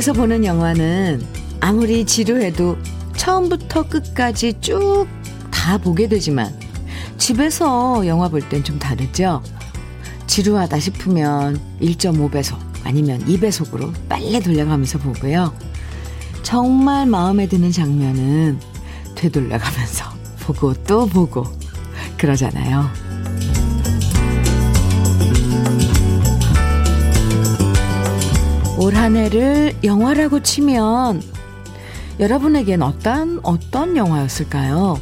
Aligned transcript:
극장에서 0.00 0.12
보는 0.14 0.44
영화는 0.44 1.22
아무리 1.60 2.04
지루해도 2.06 2.78
처음부터 3.16 3.88
끝까지 3.88 4.54
쭉 4.60 5.06
다 5.50 5.76
보게 5.76 6.08
되지만 6.08 6.58
집에서 7.18 8.06
영화 8.06 8.28
볼 8.28 8.40
땐 8.48 8.64
좀 8.64 8.78
다르죠? 8.78 9.42
지루하다 10.26 10.80
싶으면 10.80 11.60
1.5배속 11.82 12.56
아니면 12.84 13.22
2배속으로 13.26 13.92
빨리 14.08 14.40
돌려가면서 14.40 14.98
보고요. 14.98 15.52
정말 16.42 17.06
마음에 17.06 17.46
드는 17.46 17.70
장면은 17.70 18.58
되돌려가면서 19.16 20.06
보고 20.40 20.72
또 20.84 21.06
보고 21.06 21.44
그러잖아요. 22.16 23.09
올 28.82 28.96
한 28.96 29.14
해를 29.14 29.74
영화라고 29.84 30.42
치면 30.42 31.22
여러분에겐 32.18 32.80
어떤 32.80 33.38
어떤 33.42 33.94
영화였을까요? 33.94 34.98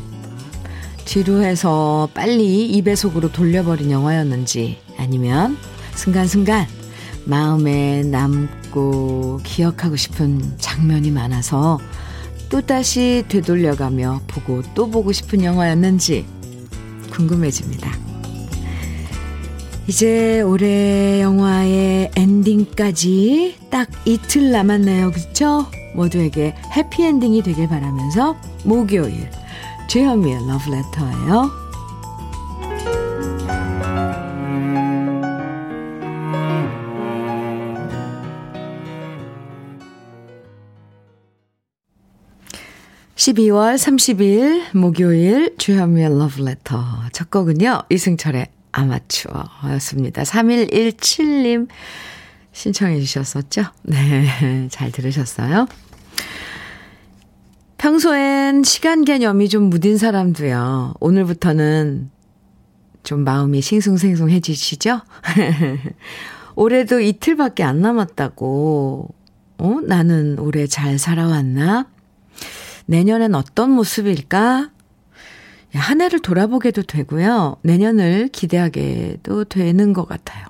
지루해서 1.04 2.08
빨리 2.12 2.82
2배속으로 2.82 3.32
돌려버린 3.32 3.92
영화였는지 3.92 4.78
아니면 4.96 5.56
순간순간 5.94 6.66
마음에 7.24 8.02
남고 8.02 9.42
기억하고 9.44 9.94
싶은 9.94 10.58
장면이 10.58 11.12
많아서 11.12 11.78
또다시 12.48 13.26
되돌려가며 13.28 14.22
보고 14.26 14.62
또 14.74 14.90
보고 14.90 15.12
싶은 15.12 15.44
영화였는지 15.44 16.26
궁금해집니다. 17.10 18.07
이제 19.88 20.42
올해 20.42 21.22
영화의 21.22 22.10
엔딩까지 22.14 23.56
딱 23.70 23.88
이틀 24.04 24.50
남았네요. 24.50 25.12
그쵸? 25.12 25.64
모두에게 25.94 26.54
해피엔딩이 26.76 27.42
되길 27.42 27.68
바라면서 27.68 28.36
목요일 28.64 29.30
주현미의 29.88 30.46
러브레터예요. 30.46 31.50
12월 43.16 43.76
30일 43.76 44.76
목요일 44.76 45.56
주현미의 45.56 46.18
러브레터 46.18 47.08
첫 47.12 47.30
곡은요. 47.30 47.84
이승철의 47.88 48.57
아마추어였습니다. 48.72 50.22
3117님 50.22 51.68
신청해 52.52 53.00
주셨었죠? 53.00 53.64
네, 53.84 54.68
잘 54.70 54.90
들으셨어요? 54.90 55.66
평소엔 57.78 58.64
시간 58.64 59.04
개념이 59.04 59.48
좀 59.48 59.64
무딘 59.64 59.98
사람도요. 59.98 60.94
오늘부터는 60.98 62.10
좀 63.04 63.24
마음이 63.24 63.60
싱숭생숭해지시죠? 63.60 65.00
올해도 66.56 67.00
이틀밖에 67.00 67.62
안 67.62 67.80
남았다고. 67.80 69.14
어? 69.58 69.78
나는 69.86 70.38
올해 70.40 70.66
잘 70.66 70.98
살아왔나? 70.98 71.86
내년엔 72.86 73.34
어떤 73.34 73.70
모습일까? 73.70 74.70
한 75.78 76.00
해를 76.00 76.20
돌아보게도 76.20 76.82
되고요. 76.82 77.56
내년을 77.62 78.28
기대하게도 78.28 79.44
되는 79.44 79.92
것 79.92 80.06
같아요. 80.06 80.46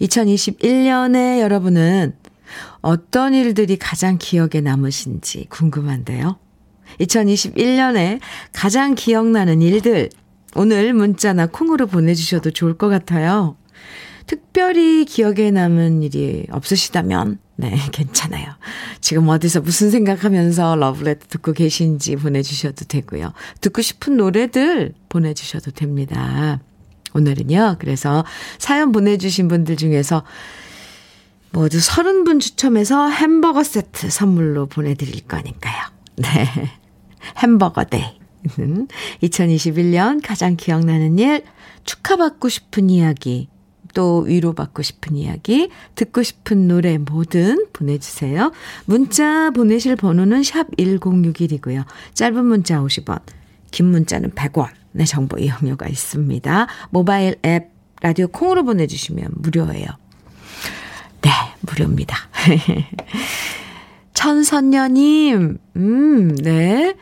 2021년에 0.00 1.40
여러분은 1.40 2.14
어떤 2.80 3.34
일들이 3.34 3.76
가장 3.76 4.16
기억에 4.18 4.60
남으신지 4.62 5.46
궁금한데요. 5.48 6.38
2021년에 7.00 8.20
가장 8.52 8.94
기억나는 8.94 9.60
일들, 9.62 10.10
오늘 10.56 10.92
문자나 10.94 11.46
콩으로 11.46 11.86
보내주셔도 11.86 12.50
좋을 12.50 12.78
것 12.78 12.88
같아요. 12.88 13.56
특별히 14.26 15.04
기억에 15.04 15.50
남은 15.50 16.02
일이 16.02 16.46
없으시다면, 16.50 17.38
네, 17.60 17.76
괜찮아요. 17.90 18.52
지금 19.00 19.28
어디서 19.28 19.60
무슨 19.60 19.90
생각하면서 19.90 20.76
러브레터 20.76 21.26
듣고 21.28 21.52
계신지 21.52 22.14
보내주셔도 22.14 22.84
되고요. 22.84 23.32
듣고 23.60 23.82
싶은 23.82 24.16
노래들 24.16 24.94
보내주셔도 25.08 25.72
됩니다. 25.72 26.60
오늘은요, 27.14 27.76
그래서 27.80 28.24
사연 28.58 28.92
보내주신 28.92 29.48
분들 29.48 29.76
중에서 29.76 30.22
모두 31.50 31.78
30분 31.78 32.40
추첨해서 32.40 33.08
햄버거 33.08 33.64
세트 33.64 34.08
선물로 34.08 34.66
보내드릴 34.66 35.26
거니까요. 35.26 35.82
네. 36.16 36.70
햄버거 37.38 37.82
day. 37.84 38.18
2021년 39.22 40.20
가장 40.24 40.54
기억나는 40.54 41.18
일, 41.18 41.42
축하받고 41.84 42.48
싶은 42.48 42.88
이야기, 42.88 43.48
또 43.98 44.20
위로받고 44.20 44.82
싶은 44.82 45.16
이야기, 45.16 45.70
듣고 45.96 46.22
싶은 46.22 46.68
노래 46.68 46.98
뭐든 46.98 47.66
보내주세요. 47.72 48.52
문자 48.84 49.50
보내실 49.50 49.96
번호는 49.96 50.44
샵 50.44 50.70
1061이고요. 50.76 51.84
짧은 52.14 52.44
문자 52.44 52.78
50원, 52.78 53.20
긴 53.72 53.86
문자는 53.86 54.30
100원. 54.36 54.68
네, 54.92 55.04
정보 55.04 55.36
이용료가 55.36 55.88
있습니다. 55.88 56.68
모바일 56.90 57.40
앱, 57.44 57.72
라디오 58.00 58.28
콩으로 58.28 58.62
보내주시면 58.62 59.30
무료예요. 59.34 59.88
네, 61.22 61.30
무료입니다. 61.62 62.16
천선녀님, 64.14 65.58
음, 65.74 66.36
네. 66.36 66.94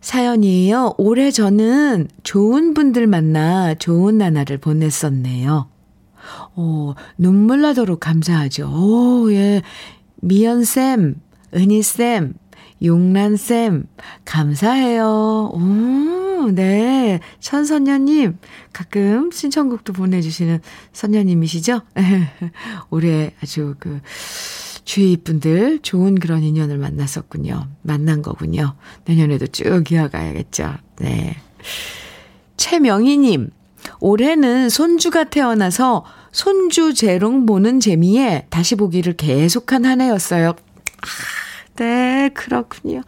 사연이에요. 0.00 0.94
올해 0.98 1.32
저는 1.32 2.06
좋은 2.22 2.74
분들 2.74 3.08
만나 3.08 3.74
좋은 3.74 4.18
나날을 4.18 4.58
보냈었네요. 4.58 5.72
오, 6.56 6.94
눈물 7.18 7.60
나도록 7.62 8.00
감사하죠. 8.00 8.68
오, 8.68 9.32
예. 9.32 9.62
미연쌤, 10.16 11.16
은희쌤, 11.54 12.34
용란쌤, 12.82 13.86
감사해요. 14.24 15.52
오, 15.54 16.50
네. 16.50 17.20
천선녀님, 17.40 18.38
가끔 18.72 19.30
신청곡도 19.30 19.92
보내주시는 19.92 20.60
선녀님이시죠? 20.92 21.82
올해 22.90 23.32
아주 23.42 23.74
그, 23.78 24.00
주위 24.84 25.16
분들 25.16 25.80
좋은 25.80 26.16
그런 26.16 26.42
인연을 26.42 26.78
만났었군요. 26.78 27.68
만난 27.82 28.22
거군요. 28.22 28.74
내년에도 29.04 29.46
쭉 29.46 29.90
이어가야겠죠. 29.90 30.74
네. 30.98 31.36
최명희님, 32.56 33.50
올해는 34.00 34.68
손주가 34.68 35.24
태어나서 35.24 36.04
손주 36.30 36.94
재롱 36.94 37.46
보는 37.46 37.80
재미에 37.80 38.46
다시 38.50 38.74
보기를 38.74 39.14
계속한 39.14 39.84
한 39.84 40.00
해였어요. 40.00 40.50
아, 40.50 40.56
네, 41.76 42.30
그렇군요. 42.34 43.02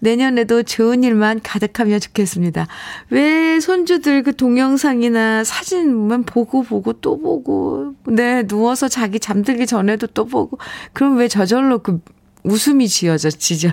내년에도 0.00 0.62
좋은 0.62 1.04
일만 1.04 1.40
가득하면 1.42 2.00
좋겠습니다. 2.00 2.66
왜 3.10 3.60
손주들 3.60 4.22
그 4.24 4.34
동영상이나 4.34 5.44
사진만 5.44 6.24
보고 6.24 6.62
보고 6.62 6.92
또 6.94 7.18
보고, 7.18 7.94
네, 8.06 8.46
누워서 8.46 8.88
자기 8.88 9.20
잠들기 9.20 9.66
전에도 9.66 10.06
또 10.08 10.26
보고, 10.26 10.58
그럼 10.92 11.16
왜 11.16 11.28
저절로 11.28 11.78
그 11.78 12.00
웃음이 12.42 12.88
지어져, 12.88 13.30
지죠? 13.30 13.70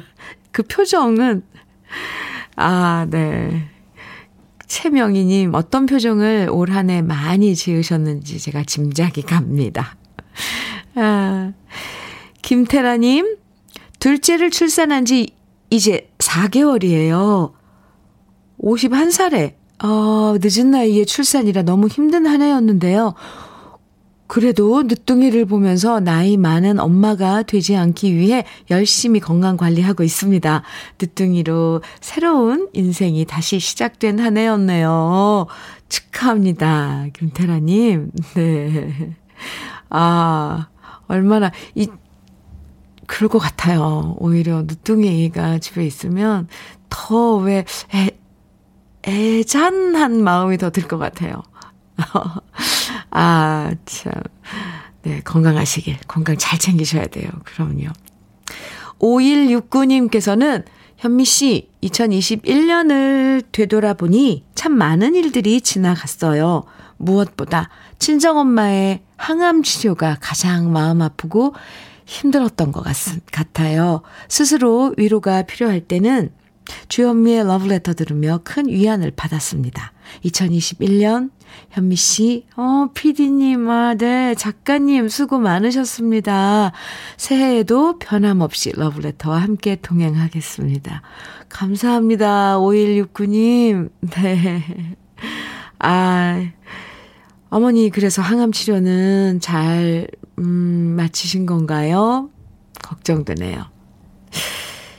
그 0.51 0.63
표정은, 0.63 1.43
아, 2.55 3.07
네. 3.09 3.69
최명희님, 4.67 5.53
어떤 5.53 5.85
표정을 5.85 6.49
올 6.51 6.69
한 6.71 6.89
해 6.89 7.01
많이 7.01 7.55
지으셨는지 7.55 8.39
제가 8.39 8.63
짐작이 8.63 9.21
갑니다. 9.23 9.95
아, 10.95 11.53
김태라님, 12.41 13.37
둘째를 13.99 14.49
출산한 14.51 15.05
지 15.05 15.29
이제 15.69 16.09
4개월이에요. 16.19 17.53
51살에, 18.61 19.53
어, 19.83 20.35
늦은 20.41 20.71
나이에 20.71 21.05
출산이라 21.05 21.63
너무 21.63 21.87
힘든 21.87 22.25
한 22.25 22.41
해였는데요. 22.41 23.13
그래도 24.27 24.83
늦둥이를 24.83 25.45
보면서 25.45 25.99
나이 25.99 26.35
많은 26.37 26.79
엄마가 26.79 27.43
되지 27.43 27.75
않기 27.75 28.15
위해 28.15 28.43
열심히 28.71 29.19
건강 29.19 29.55
관리하고 29.57 30.03
있습니다. 30.03 30.63
늦둥이로 30.99 31.81
새로운 32.01 32.69
인생이 32.73 33.25
다시 33.25 33.59
시작된 33.59 34.19
한 34.19 34.37
해였네요. 34.37 35.47
축하합니다. 35.89 37.05
김태라님. 37.13 38.11
네. 38.35 39.15
아, 39.89 40.69
얼마나, 41.07 41.51
이, 41.75 41.87
그럴 43.07 43.29
것 43.29 43.37
같아요. 43.39 44.15
오히려 44.19 44.63
늦둥이가 44.63 45.59
집에 45.59 45.85
있으면 45.85 46.47
더 46.89 47.35
왜, 47.37 47.65
애, 47.93 48.09
애잔한 49.07 50.23
마음이 50.23 50.57
더 50.57 50.71
들 50.71 50.87
것 50.87 50.97
같아요. 50.97 51.43
아, 53.17 53.73
참. 53.85 54.11
네, 55.03 55.21
건강하시길. 55.21 55.99
건강 56.05 56.35
잘 56.37 56.59
챙기셔야 56.59 57.07
돼요. 57.07 57.29
그럼요. 57.45 57.87
5169님께서는 58.99 60.65
현미 60.97 61.23
씨, 61.23 61.69
2021년을 61.81 63.45
되돌아보니 63.53 64.43
참 64.53 64.73
많은 64.73 65.15
일들이 65.15 65.61
지나갔어요. 65.61 66.65
무엇보다 66.97 67.69
친정엄마의 67.99 69.01
항암 69.15 69.63
치료가 69.63 70.17
가장 70.19 70.73
마음 70.73 71.01
아프고 71.01 71.53
힘들었던 72.05 72.73
것 72.73 72.83
같, 72.83 72.95
같아요. 73.31 74.01
스스로 74.27 74.93
위로가 74.97 75.43
필요할 75.43 75.79
때는 75.81 76.31
주현미의 76.89 77.45
러브레터 77.47 77.93
들으며 77.93 78.41
큰 78.43 78.67
위안을 78.67 79.11
받았습니다. 79.11 79.93
2021년 80.25 81.29
현미 81.69 81.95
씨, 81.95 82.45
어, 82.55 82.87
피디님, 82.93 83.69
아, 83.69 83.95
네, 83.95 84.35
작가님, 84.35 85.09
수고 85.09 85.39
많으셨습니다. 85.39 86.71
새해에도 87.17 87.99
변함없이 87.99 88.71
러브레터와 88.75 89.37
함께 89.37 89.75
동행하겠습니다. 89.75 91.01
감사합니다. 91.49 92.57
5169님. 92.59 93.89
네. 94.01 94.95
아, 95.79 96.41
어머니, 97.49 97.89
그래서 97.89 98.21
항암 98.21 98.51
치료는 98.51 99.39
잘, 99.41 100.07
음, 100.39 100.95
마치신 100.97 101.45
건가요? 101.45 102.29
걱정되네요. 102.83 103.65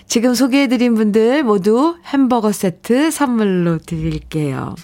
지금 0.07 0.35
소개해드린 0.35 0.95
분들 0.95 1.43
모두 1.43 1.97
햄버거 2.07 2.53
세트 2.53 3.11
선물로 3.11 3.79
드릴게요. 3.79 4.75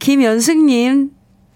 김연승님 0.00 1.12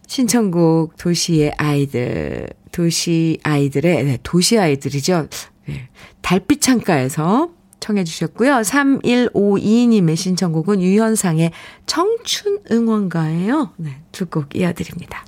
신청곡 0.06 0.96
도시의 0.98 1.54
아이들, 1.56 2.48
도시 2.70 3.38
아이들의, 3.42 4.04
네, 4.04 4.18
도시 4.22 4.58
아이들이죠. 4.58 5.28
네, 5.66 5.88
달빛 6.20 6.60
창가에서 6.60 7.50
청해 7.80 8.04
주셨고요. 8.04 8.52
3152님의 8.60 10.16
신청곡은 10.16 10.80
유현상의 10.82 11.50
청춘 11.86 12.60
응원가예요. 12.70 13.72
네, 13.76 14.00
두 14.12 14.26
곡 14.26 14.54
이어드립니다. 14.54 15.24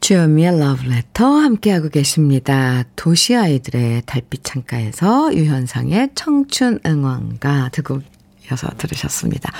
주현미의 0.00 0.58
러브레터 0.58 1.24
함께하고 1.24 1.88
계십니다. 1.88 2.84
도시 2.94 3.34
아이들의 3.34 4.02
달빛 4.04 4.44
창가에서 4.44 5.34
유현상의 5.34 6.10
청춘 6.14 6.80
응원가 6.84 7.70
듣고 7.70 8.02
이어서 8.46 8.68
들으셨습니다. 8.76 9.50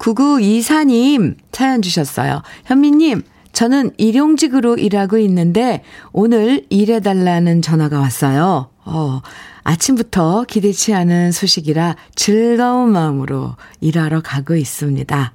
9924님 0.00 1.36
사연 1.52 1.82
주셨어요. 1.82 2.42
현미님, 2.64 3.22
저는 3.52 3.90
일용직으로 3.98 4.76
일하고 4.76 5.18
있는데 5.18 5.82
오늘 6.12 6.64
일해달라는 6.70 7.62
전화가 7.62 8.00
왔어요. 8.00 8.70
어, 8.84 9.20
아침부터 9.62 10.44
기대치 10.48 10.94
않은 10.94 11.32
소식이라 11.32 11.96
즐거운 12.14 12.92
마음으로 12.92 13.56
일하러 13.80 14.22
가고 14.22 14.56
있습니다. 14.56 15.32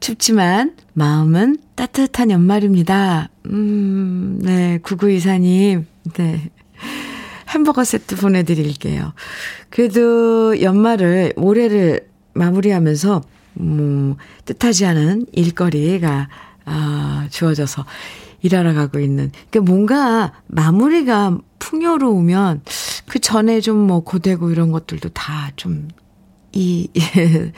춥지만 0.00 0.76
마음은 0.92 1.58
따뜻한 1.74 2.30
연말입니다. 2.30 3.30
음, 3.46 4.38
네, 4.42 4.78
9924님, 4.82 5.84
네. 6.14 6.50
햄버거 7.48 7.84
세트 7.84 8.16
보내드릴게요. 8.16 9.12
그래도 9.70 10.60
연말을, 10.60 11.34
올해를 11.36 12.08
마무리하면서, 12.34 13.22
뭐, 13.54 14.16
뜻하지 14.44 14.86
않은 14.86 15.26
일거리가, 15.32 16.28
아, 16.64 17.28
주어져서 17.30 17.84
일하러 18.42 18.74
가고 18.74 19.00
있는. 19.00 19.30
그러니까 19.50 19.72
뭔가 19.72 20.32
마무리가 20.46 21.38
풍요로우면 21.58 22.62
그 23.06 23.18
전에 23.18 23.60
좀 23.60 23.86
뭐 23.86 24.00
고되고 24.00 24.50
이런 24.50 24.70
것들도 24.70 25.08
다 25.10 25.50
좀, 25.56 25.88
이, 26.52 26.88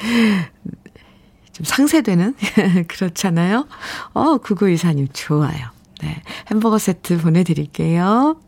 좀 1.53 1.65
상쇄되는? 1.65 2.35
그렇잖아요? 2.89 3.67
어, 4.13 4.39
9924님 4.39 5.09
좋아요. 5.13 5.71
네. 6.03 6.23
햄버거 6.51 6.79
세트 6.79 7.19
보내드릴게요. 7.19 8.41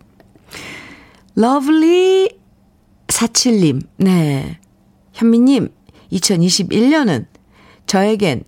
lovely 1.34 2.36
47님, 3.08 3.80
네. 3.96 4.60
현미님, 5.12 5.68
2021년은 6.12 7.26
저에겐 7.88 8.44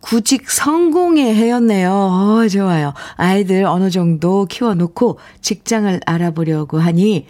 구직 0.00 0.50
성공의 0.50 1.34
해였네요. 1.34 1.92
어, 1.92 2.48
좋아요. 2.48 2.94
아이들 3.16 3.64
어느 3.64 3.90
정도 3.90 4.46
키워놓고 4.46 5.18
직장을 5.42 6.00
알아보려고 6.06 6.78
하니 6.78 7.26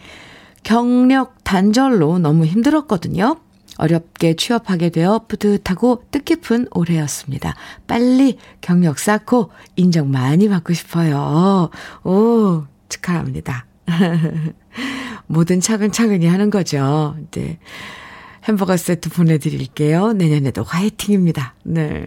경력 0.62 1.42
단절로 1.42 2.18
너무 2.18 2.46
힘들었거든요. 2.46 3.36
어렵게 3.76 4.36
취업하게 4.36 4.90
되어 4.90 5.24
뿌듯하고 5.26 6.04
뜻깊은 6.10 6.68
올해였습니다. 6.72 7.54
빨리 7.86 8.38
경력 8.60 8.98
쌓고 8.98 9.50
인정 9.74 10.10
많이 10.10 10.48
받고 10.48 10.72
싶어요. 10.74 11.70
오, 12.04 12.64
축하합니다. 12.88 13.66
뭐든 15.26 15.60
차근차근히 15.60 16.26
하는 16.26 16.50
거죠. 16.50 17.16
네. 17.32 17.58
햄버거 18.44 18.76
세트 18.76 19.10
보내드릴게요. 19.10 20.12
내년에도 20.12 20.62
화이팅입니다. 20.62 21.54
네. 21.64 22.06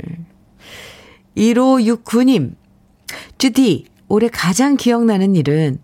1569님, 1.38 2.56
주디, 3.38 3.86
올해 4.08 4.28
가장 4.30 4.78
기억나는 4.78 5.36
일은 5.36 5.80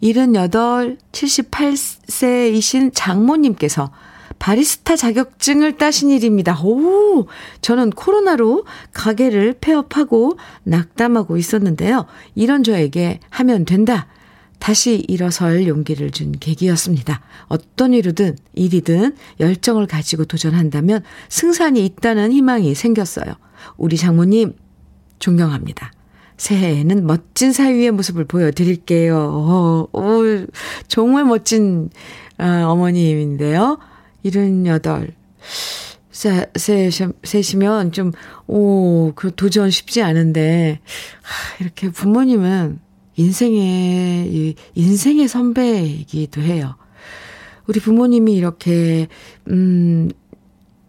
78, 0.00 0.96
78세이신 1.12 2.90
장모님께서 2.94 3.92
바리스타 4.38 4.96
자격증을 4.96 5.76
따신 5.76 6.10
일입니다. 6.10 6.60
오, 6.62 7.28
저는 7.60 7.90
코로나로 7.90 8.64
가게를 8.92 9.54
폐업하고 9.60 10.36
낙담하고 10.64 11.36
있었는데요. 11.36 12.06
이런 12.34 12.64
저에게 12.64 13.20
하면 13.30 13.64
된다. 13.64 14.08
다시 14.62 15.04
일어설 15.08 15.66
용기를 15.66 16.12
준 16.12 16.30
계기였습니다. 16.38 17.20
어떤 17.48 17.92
일이든, 17.92 18.36
일이든 18.54 19.16
열정을 19.40 19.88
가지고 19.88 20.24
도전한다면 20.24 21.02
승산이 21.30 21.84
있다는 21.84 22.30
희망이 22.30 22.72
생겼어요. 22.76 23.34
우리 23.76 23.96
장모님, 23.96 24.54
존경합니다. 25.18 25.90
새해에는 26.36 27.08
멋진 27.08 27.52
사위의 27.52 27.90
모습을 27.90 28.24
보여드릴게요. 28.24 29.16
오, 29.16 29.88
어, 29.92 30.00
오 30.00 30.46
정말 30.86 31.24
멋진 31.24 31.90
어, 32.38 32.44
어머님인데요. 32.68 33.80
78. 34.22 35.08
세, 36.12 36.46
세, 36.54 36.88
세시면 37.24 37.90
좀, 37.90 38.12
오, 38.46 39.10
그 39.16 39.34
도전 39.34 39.72
쉽지 39.72 40.02
않은데, 40.02 40.78
하, 41.22 41.64
이렇게 41.64 41.90
부모님은 41.90 42.78
인생의, 43.22 44.54
인생의 44.74 45.28
선배이기도 45.28 46.42
해요. 46.42 46.76
우리 47.66 47.78
부모님이 47.80 48.34
이렇게, 48.34 49.08
음, 49.48 50.10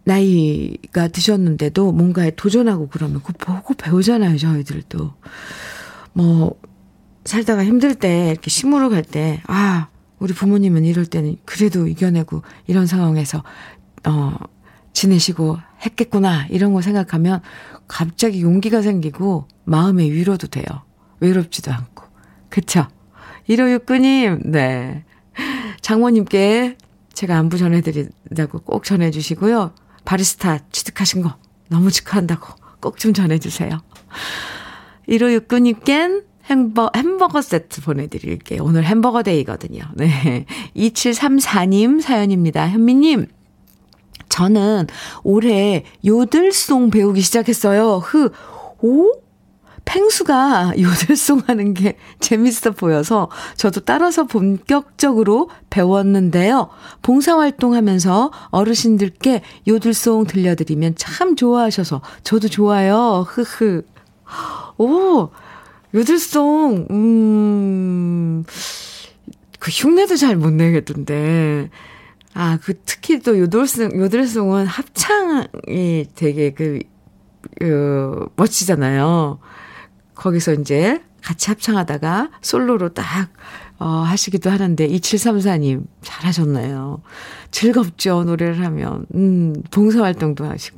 나이가 0.06 1.08
드셨는데도 1.08 1.92
뭔가에 1.92 2.32
도전하고 2.32 2.90
그러면 2.90 3.22
그거 3.22 3.34
보고 3.56 3.74
배우잖아요, 3.75 4.38
저희들도. 4.38 5.13
뭐, 6.13 6.60
살다가 7.24 7.63
힘들 7.63 7.96
때, 7.96 8.32
이렇게 8.32 8.50
시무를 8.50 8.90
갈 8.90 9.04
때, 9.04 9.42
아, 9.48 9.88
우리 10.20 10.34
부모님은 10.34 10.84
이럴 10.86 11.06
때는 11.06 11.38
그래도 11.46 11.88
이겨내고 11.88 12.42
이런 12.68 12.88
상황에서, 12.88 13.44
어, 14.06 14.36
지내시고 14.94 15.58
했겠구나. 15.86 16.48
이런 16.48 16.74
거 16.74 16.82
생각하면 16.82 17.42
갑자기 17.88 18.42
용기가 18.42 18.82
생기고 18.82 19.48
마음의 19.66 20.12
위로도 20.12 20.48
돼요. 20.48 20.66
외롭지도 21.20 21.72
않고. 21.72 22.03
그쵸? 22.54 22.86
1569님, 23.50 24.42
네. 24.46 25.06
장모님께 25.82 26.78
제가 27.12 27.36
안부 27.40 27.58
전해드린다고 27.58 28.60
꼭 28.60 28.84
전해주시고요. 28.84 29.74
바리스타 30.06 30.60
취득하신 30.72 31.24
거 31.24 31.36
너무 31.70 31.90
축하한다고 31.90 32.54
꼭 32.80 32.98
좀 33.00 33.12
전해주세요. 33.12 33.82
1569님껜 35.10 36.26
햄버, 36.46 36.92
햄버거 36.96 37.42
세트 37.42 37.82
보내드릴게요. 37.82 38.64
오늘 38.64 38.86
햄버거 38.86 39.24
데이거든요. 39.24 39.82
네. 39.96 40.46
2734님 40.76 42.02
사연입니다. 42.02 42.70
현미님, 42.70 43.30
저는 44.30 44.86
올해 45.24 45.86
요들송 46.06 46.92
배우기 46.92 47.22
시작했어요. 47.22 47.98
흐, 47.98 48.30
오? 48.84 49.23
펭수가 49.86 50.74
요들송 50.80 51.44
하는 51.48 51.74
게 51.74 51.98
재밌어 52.20 52.72
보여서 52.72 53.30
저도 53.56 53.82
따라서 53.82 54.24
본격적으로 54.25 55.50
배웠는데요. 55.70 56.70
봉사활동 57.02 57.74
하면서 57.74 58.32
어르신들께 58.50 59.42
요들송 59.68 60.25
들려드리면 60.25 60.96
참 60.96 61.36
좋아하셔서 61.36 62.02
저도 62.24 62.48
좋아요. 62.48 63.25
흐흐. 63.28 63.84
오, 64.78 65.30
요들송, 65.94 66.88
음, 66.90 68.44
그 69.60 69.70
흉내도 69.72 70.16
잘 70.16 70.36
못 70.36 70.52
내겠던데. 70.52 71.70
아, 72.34 72.58
그 72.63 72.74
특히 72.86 73.20
또 73.20 73.38
요들송, 73.38 74.00
요들송은 74.00 74.66
합창이 74.66 76.08
되게 76.16 76.52
그, 76.52 76.80
그, 77.60 78.28
멋지잖아요. 78.36 79.40
거기서 80.24 80.53
이제 80.53 81.01
같이 81.22 81.50
합창하다가 81.50 82.32
솔로로 82.42 82.94
딱, 82.94 83.30
어, 83.77 83.86
하시기도 83.86 84.50
하는데, 84.50 84.88
2734님, 84.88 85.86
잘하셨네요. 86.01 87.01
즐겁죠, 87.51 88.24
노래를 88.24 88.63
하면. 88.63 89.06
음, 89.15 89.53
봉사활동도 89.70 90.46
하시고. 90.46 90.77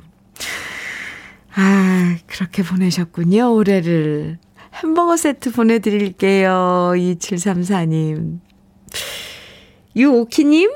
아, 1.54 2.16
그렇게 2.26 2.64
보내셨군요, 2.64 3.54
올해를. 3.54 4.38
햄버거 4.74 5.16
세트 5.16 5.52
보내드릴게요, 5.52 6.94
2734님. 6.96 8.40
유오키님, 9.94 10.70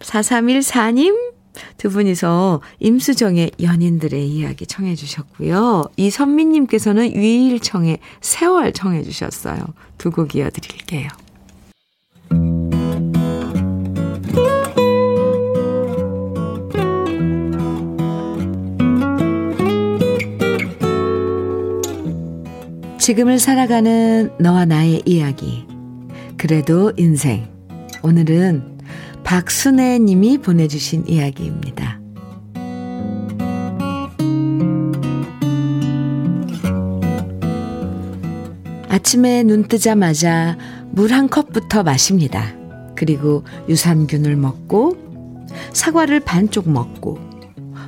4314님, 0.00 1.31
두 1.76 1.90
분이서 1.90 2.60
임수정의 2.80 3.52
연인들의 3.60 4.28
이야기 4.28 4.66
청해 4.66 4.94
주셨고요. 4.94 5.84
이선미님께서는 5.96 7.14
위일청의 7.14 7.98
세월 8.20 8.72
청해 8.72 9.02
주셨어요. 9.02 9.58
두 9.98 10.10
곡 10.10 10.34
이어드릴게요. 10.34 11.08
지금을 22.98 23.38
살아가는 23.38 24.30
너와 24.38 24.64
나의 24.64 25.02
이야기. 25.06 25.66
그래도 26.36 26.92
인생. 26.96 27.48
오늘은 28.02 28.71
박순애 29.32 29.98
님이 29.98 30.36
보내주신 30.36 31.08
이야기입니다. 31.08 31.98
아침에 38.90 39.42
눈 39.42 39.64
뜨자마자 39.64 40.58
물 40.90 41.12
한 41.14 41.30
컵부터 41.30 41.82
마십니다. 41.82 42.44
그리고 42.94 43.42
유산균을 43.70 44.36
먹고 44.36 44.98
사과를 45.72 46.20
반쪽 46.20 46.68
먹고 46.68 47.18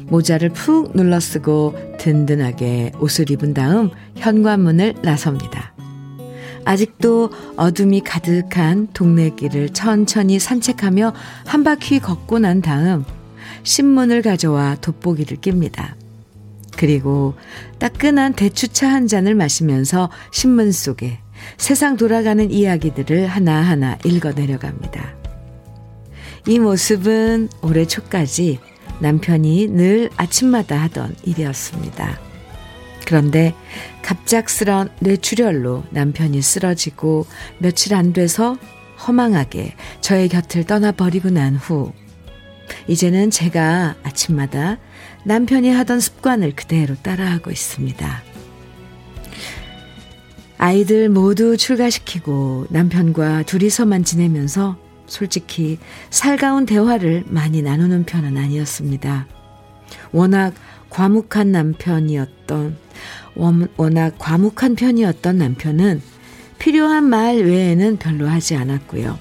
모자를 0.07 0.49
푹 0.49 0.97
눌러 0.97 1.21
쓰고 1.21 1.75
든든하게 1.99 2.93
옷을 3.01 3.31
입은 3.31 3.53
다음 3.53 3.91
현관문을 4.17 4.95
나섭니다. 5.03 5.74
아직도 6.65 7.31
어둠이 7.57 8.01
가득한 8.01 8.89
동네 8.93 9.31
길을 9.31 9.71
천천히 9.71 10.39
산책하며 10.39 11.13
한 11.45 11.65
바퀴 11.65 11.99
걷고 12.01 12.39
난 12.39 12.63
다음 12.63 13.05
신문을 13.63 14.23
가져와 14.23 14.77
돋보기를 14.77 15.39
낍니다. 15.39 15.97
그리고 16.77 17.35
따끈한 17.79 18.35
대추차 18.35 18.91
한 18.91 19.07
잔을 19.07 19.35
마시면서 19.35 20.11
신문 20.33 20.73
속에 20.73 21.19
세상 21.57 21.97
돌아가는 21.97 22.51
이야기들을 22.51 23.27
하나하나 23.27 23.99
읽어 24.05 24.33
내려갑니다. 24.33 25.15
이 26.47 26.59
모습은 26.59 27.49
올해 27.63 27.87
초까지 27.87 28.59
남편이 29.01 29.69
늘 29.69 30.11
아침마다 30.17 30.81
하던 30.83 31.17
일이었습니다. 31.25 32.34
그런데 33.07 33.55
갑작스런 34.03 34.91
뇌출혈로 35.01 35.85
남편이 35.91 36.41
쓰러지고 36.43 37.27
며칠 37.59 37.95
안 37.95 38.13
돼서 38.13 38.57
허망하게 39.07 39.75
저의 40.01 40.29
곁을 40.29 40.65
떠나버리고 40.65 41.31
난 41.31 41.57
후, 41.57 41.93
이제는 42.89 43.31
제가 43.31 43.97
아침마다 44.03 44.79
남편이 45.25 45.71
하던 45.71 46.01
습관을 46.01 46.55
그대로 46.55 46.95
따라하고 46.97 47.51
있습니다. 47.51 48.23
아이들 50.57 51.09
모두 51.09 51.57
출가시키고 51.57 52.69
남편과 52.71 53.43
둘이서만 53.43 54.05
지내면서 54.05 54.79
솔직히 55.07 55.79
살가운 56.11 56.65
대화를 56.65 57.25
많이 57.27 57.61
나누는 57.61 58.05
편은 58.05 58.37
아니었습니다. 58.39 59.27
워낙 60.13 60.55
과묵한 60.91 61.53
남편이었던 61.53 62.77
워낙 63.77 64.15
과묵한 64.19 64.77
편이었던 64.77 65.39
남편은 65.39 66.01
필요한 66.59 67.05
말 67.05 67.39
외에는 67.39 67.97
별로 67.99 68.29
하지 68.29 68.55
않았고요. 68.57 69.19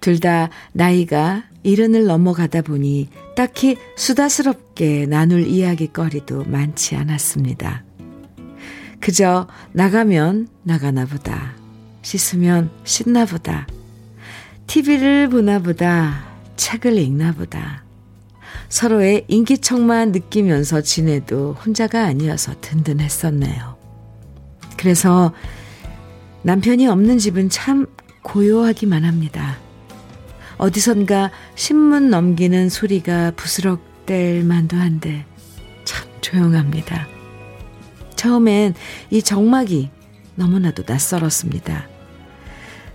둘 0.00 0.18
다 0.20 0.50
나이가 0.72 1.44
이른을 1.62 2.06
넘어가다 2.06 2.62
보니 2.62 3.08
딱히 3.36 3.76
수다스럽게 3.96 5.06
나눌 5.06 5.46
이야기거리도 5.46 6.44
많지 6.44 6.96
않았습니다. 6.96 7.84
그저 9.00 9.46
나가면 9.72 10.48
나가나 10.62 11.06
보다. 11.06 11.54
씻으면 12.02 12.70
씻나 12.84 13.24
보다. 13.24 13.66
TV를 14.66 15.28
보나 15.28 15.58
보다. 15.58 16.24
책을 16.56 16.98
읽나 16.98 17.32
보다. 17.32 17.82
서로의 18.70 19.24
인기척만 19.26 20.12
느끼면서 20.12 20.80
지내도 20.80 21.54
혼자가 21.54 22.04
아니어서 22.04 22.54
든든했었네요. 22.60 23.76
그래서 24.78 25.34
남편이 26.42 26.86
없는 26.86 27.18
집은 27.18 27.50
참 27.50 27.86
고요하기만 28.22 29.04
합니다. 29.04 29.58
어디선가 30.56 31.32
신문 31.56 32.10
넘기는 32.10 32.68
소리가 32.68 33.32
부스럭댈 33.32 34.44
만도 34.44 34.76
한데 34.76 35.26
참 35.84 36.08
조용합니다. 36.20 37.08
처음엔 38.14 38.74
이 39.10 39.20
정막이 39.20 39.90
너무나도 40.36 40.84
낯설었습니다. 40.86 41.88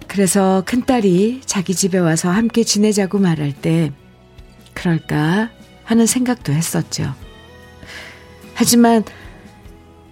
그래서 0.07 0.63
큰딸이 0.65 1.41
자기 1.45 1.75
집에 1.75 1.97
와서 1.97 2.29
함께 2.29 2.63
지내자고 2.63 3.19
말할 3.19 3.53
때 3.53 3.91
그럴까 4.73 5.49
하는 5.85 6.05
생각도 6.05 6.51
했었죠. 6.51 7.13
하지만 8.53 9.03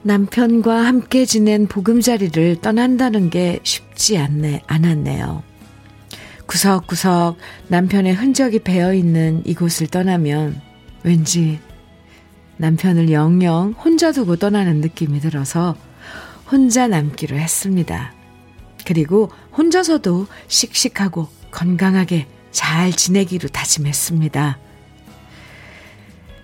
남편과 0.03 0.85
함께 0.85 1.25
지낸 1.25 1.67
보금자리를 1.67 2.61
떠난다는 2.61 3.29
게 3.29 3.59
쉽지 3.63 4.17
않네, 4.17 4.61
않았네요. 4.67 5.43
구석구석 6.45 7.37
남편의 7.69 8.13
흔적이 8.13 8.59
배어 8.59 8.93
있는 8.93 9.41
이곳을 9.45 9.87
떠나면 9.87 10.61
왠지 11.03 11.59
남편을 12.57 13.11
영영 13.11 13.71
혼자 13.71 14.11
두고 14.11 14.35
떠나는 14.35 14.81
느낌이 14.81 15.19
들어서 15.19 15.75
혼자 16.51 16.87
남기로 16.87 17.37
했습니다. 17.37 18.13
그리고 18.85 19.31
혼자서도 19.57 20.27
씩씩하고 20.47 21.27
건강하게 21.49 22.27
잘 22.51 22.91
지내기로 22.91 23.49
다짐했습니다. 23.49 24.59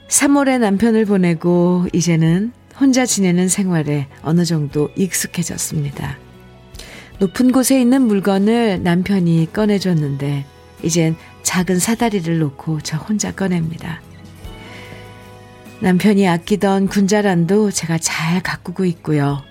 3월에 0.10 0.60
남편을 0.60 1.06
보내고 1.06 1.86
이제는 1.94 2.52
혼자 2.80 3.06
지내는 3.06 3.48
생활에 3.48 4.08
어느 4.24 4.44
정도 4.44 4.90
익숙해졌습니다. 4.96 6.18
높은 7.20 7.52
곳에 7.52 7.80
있는 7.80 8.02
물건을 8.04 8.82
남편이 8.82 9.50
꺼내줬는데 9.54 10.46
이젠 10.82 11.16
작은 11.44 11.80
사다리를 11.80 12.40
놓고 12.40 12.80
저 12.82 12.98
혼자 12.98 13.34
꺼냅니다. 13.34 14.02
남편이 15.82 16.28
아끼던 16.28 16.88
군자란도 16.88 17.72
제가 17.72 17.98
잘 18.00 18.42
가꾸고 18.42 18.86
있고요. 18.86 19.44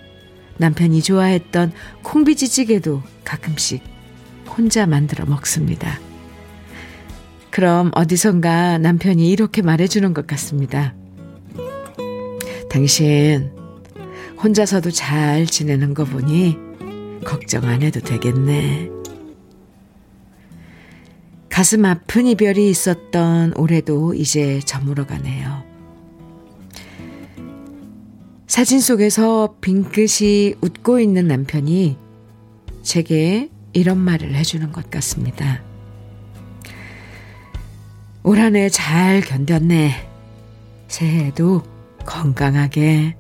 남편이 0.57 1.03
좋아했던 1.03 1.73
콩비지찌개도 2.03 3.03
가끔씩 3.25 3.83
혼자 4.49 4.87
만들어 4.87 5.25
먹습니다. 5.25 6.01
그럼 7.59 7.91
어디선가 7.97 8.79
남편이 8.79 9.29
이렇게 9.29 9.63
말해주는 9.63 10.15
것 10.15 10.29
같습니다. 10.29 10.95
당신 12.71 13.51
혼자서도 14.41 14.93
잘 14.93 15.45
지내는 15.45 15.93
거 15.93 16.05
보니 16.05 16.57
걱정 17.25 17.65
안 17.65 17.83
해도 17.83 17.99
되겠네. 17.99 18.91
가슴 21.49 21.85
아픈 21.85 22.29
이별이 22.29 22.71
있었던 22.71 23.55
올해도 23.57 24.15
이제 24.15 24.61
저물어 24.61 25.07
가네요. 25.07 25.65
사진 28.47 28.79
속에서 28.79 29.57
빙긋이 29.61 30.55
웃고 30.61 31.01
있는 31.01 31.27
남편이 31.27 31.97
제게 32.83 33.51
이런 33.73 33.99
말을 33.99 34.37
해주는 34.37 34.71
것 34.71 34.89
같습니다. 34.93 35.67
올 38.29 38.37
한 38.37 38.57
해 38.57 38.69
잘 38.69 39.23
견뎠네. 39.23 39.89
새해에도 40.89 41.63
건강하게. 42.05 43.17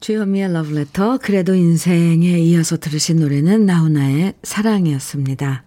주현미의 0.00 0.52
러브레터, 0.52 1.16
그래도 1.22 1.54
인생에 1.54 2.38
이어서 2.40 2.76
들으신 2.76 3.20
노래는 3.20 3.64
나훈아의 3.64 4.34
사랑이었습니다. 4.42 5.64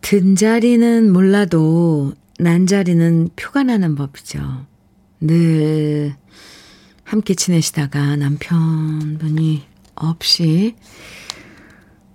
든 0.00 0.34
자리는 0.34 1.12
몰라도 1.12 2.14
난 2.40 2.66
자리는 2.66 3.28
표가 3.36 3.62
나는 3.62 3.94
법이죠. 3.94 4.66
늘 5.20 6.16
함께 7.10 7.34
지내시다가 7.34 8.14
남편분이 8.14 9.64
없이 9.96 10.76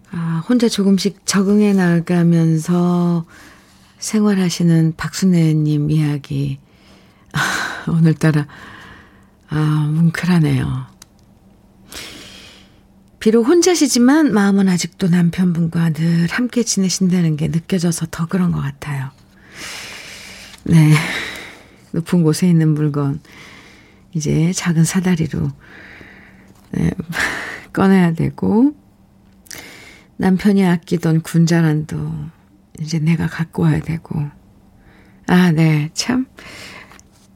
아, 0.09 0.41
혼자 0.47 0.69
조금씩 0.69 1.25
적응해 1.25 1.73
나가면서 1.73 3.25
생활하시는 3.97 4.93
박순애님 4.95 5.91
이야기 5.91 6.59
아, 7.33 7.91
오늘따라 7.91 8.47
아, 9.49 9.91
뭉클하네요. 9.93 10.85
비록 13.19 13.49
혼자시지만 13.49 14.33
마음은 14.33 14.69
아직도 14.69 15.09
남편분과 15.09 15.89
늘 15.89 16.27
함께 16.27 16.63
지내신다는 16.63 17.35
게 17.35 17.49
느껴져서 17.49 18.05
더 18.11 18.27
그런 18.27 18.53
것 18.53 18.61
같아요. 18.61 19.11
네. 20.63 20.93
높은 21.91 22.23
곳에 22.23 22.47
있는 22.47 22.73
물건, 22.73 23.19
이제 24.15 24.53
작은 24.53 24.85
사다리로, 24.85 25.51
네, 26.71 26.91
꺼내야 27.73 28.13
되고, 28.13 28.73
남편이 30.15 30.65
아끼던 30.65 31.21
군자란도 31.21 32.13
이제 32.79 32.99
내가 32.99 33.27
갖고 33.27 33.63
와야 33.63 33.81
되고, 33.81 34.23
아, 35.27 35.51
네, 35.51 35.89
참, 35.93 36.27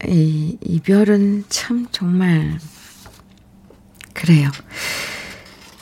이, 0.08 0.58
이별은 0.62 1.44
참 1.50 1.86
정말, 1.92 2.58
그래요. 4.14 4.50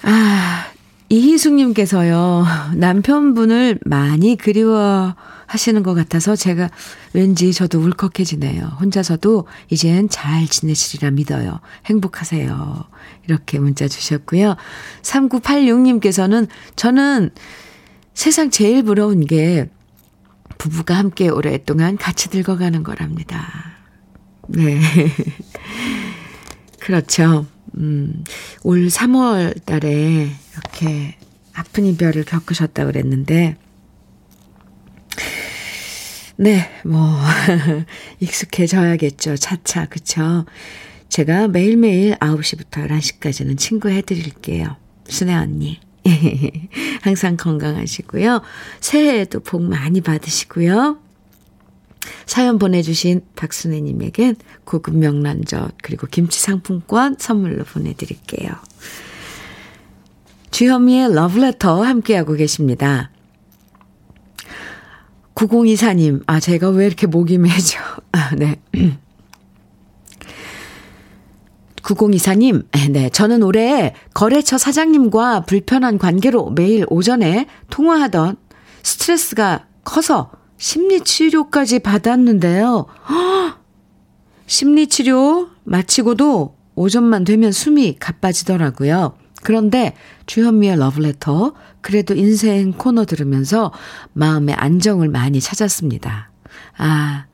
아, 0.02 0.72
이희숙님께서요, 1.10 2.46
남편분을 2.76 3.80
많이 3.86 4.36
그리워 4.36 5.16
하시는 5.46 5.82
것 5.82 5.94
같아서 5.94 6.36
제가 6.36 6.70
왠지 7.14 7.54
저도 7.54 7.80
울컥해지네요. 7.80 8.66
혼자서도 8.82 9.48
이젠 9.70 10.10
잘 10.10 10.46
지내시리라 10.46 11.12
믿어요. 11.12 11.62
행복하세요. 11.86 12.84
이렇게 13.26 13.58
문자 13.58 13.88
주셨고요. 13.88 14.56
3986님께서는 15.02 16.48
저는 16.76 17.32
세상 18.14 18.50
제일 18.50 18.84
부러운 18.84 19.26
게 19.26 19.70
부부가 20.58 20.98
함께 20.98 21.30
오랫동안 21.30 21.98
같이 21.98 22.30
늙어가는 22.34 22.84
거랍니다. 22.84 23.48
네. 24.50 24.82
그렇죠. 26.80 27.46
음, 27.76 28.24
올 28.64 28.88
3월 28.88 29.64
달에 29.66 30.30
이렇게 30.54 31.16
아픈 31.54 31.86
이별을 31.86 32.24
겪으셨다 32.26 32.86
그랬는데, 32.86 33.58
네, 36.38 36.70
뭐, 36.86 37.20
익숙해져야겠죠. 38.20 39.38
차차, 39.38 39.86
그쵸? 39.88 40.46
제가 41.10 41.48
매일매일 41.48 42.16
9시부터 42.16 42.88
11시까지는 42.88 43.58
친구 43.58 43.90
해드릴게요. 43.90 44.78
순애 45.08 45.34
언니. 45.34 45.80
항상 47.02 47.38
건강하시고요. 47.38 48.42
새해에도 48.80 49.40
복 49.40 49.64
많이 49.64 50.02
받으시고요. 50.02 51.00
사연 52.26 52.60
보내주신 52.60 53.22
박순애님에겐 53.36 54.36
고급 54.64 54.96
명란젓 54.96 55.76
그리고 55.82 56.08
김치 56.08 56.40
상품권 56.40 57.16
선물로 57.20 57.64
보내드릴게요. 57.64 58.52
주현미의 60.52 61.14
러브레터 61.14 61.84
함께하고 61.84 62.34
계십니다. 62.34 63.12
9024님, 65.36 66.24
아, 66.26 66.40
제가 66.40 66.70
왜 66.70 66.88
이렇게 66.88 67.06
목이 67.06 67.38
매죠? 67.38 67.80
아, 68.12 68.32
네. 68.36 68.60
9024님, 71.84 72.66
네, 72.92 73.10
저는 73.10 73.44
올해 73.44 73.94
거래처 74.14 74.58
사장님과 74.58 75.42
불편한 75.42 75.98
관계로 75.98 76.50
매일 76.50 76.86
오전에 76.90 77.48
통화하던 77.70 78.36
스트레스가 78.84 79.68
커서 79.86 80.32
심리치료까지 80.58 81.80
받았는데요. 81.80 82.86
허! 83.10 83.58
심리치료 84.48 85.50
마치고도 85.64 86.56
오전만 86.76 87.24
되면 87.26 87.52
숨이 87.52 87.98
가빠지더라고요. 88.00 89.18
그런데 89.44 89.94
주현미의 90.26 90.78
러브레터, 90.78 91.54
그래도 91.82 92.16
인생 92.16 92.72
코너 92.72 93.06
들으면서 93.06 93.72
마음의 94.14 94.56
안정을 94.56 95.10
많이 95.10 95.40
찾았습니다. 95.40 96.32
아, 96.78 97.26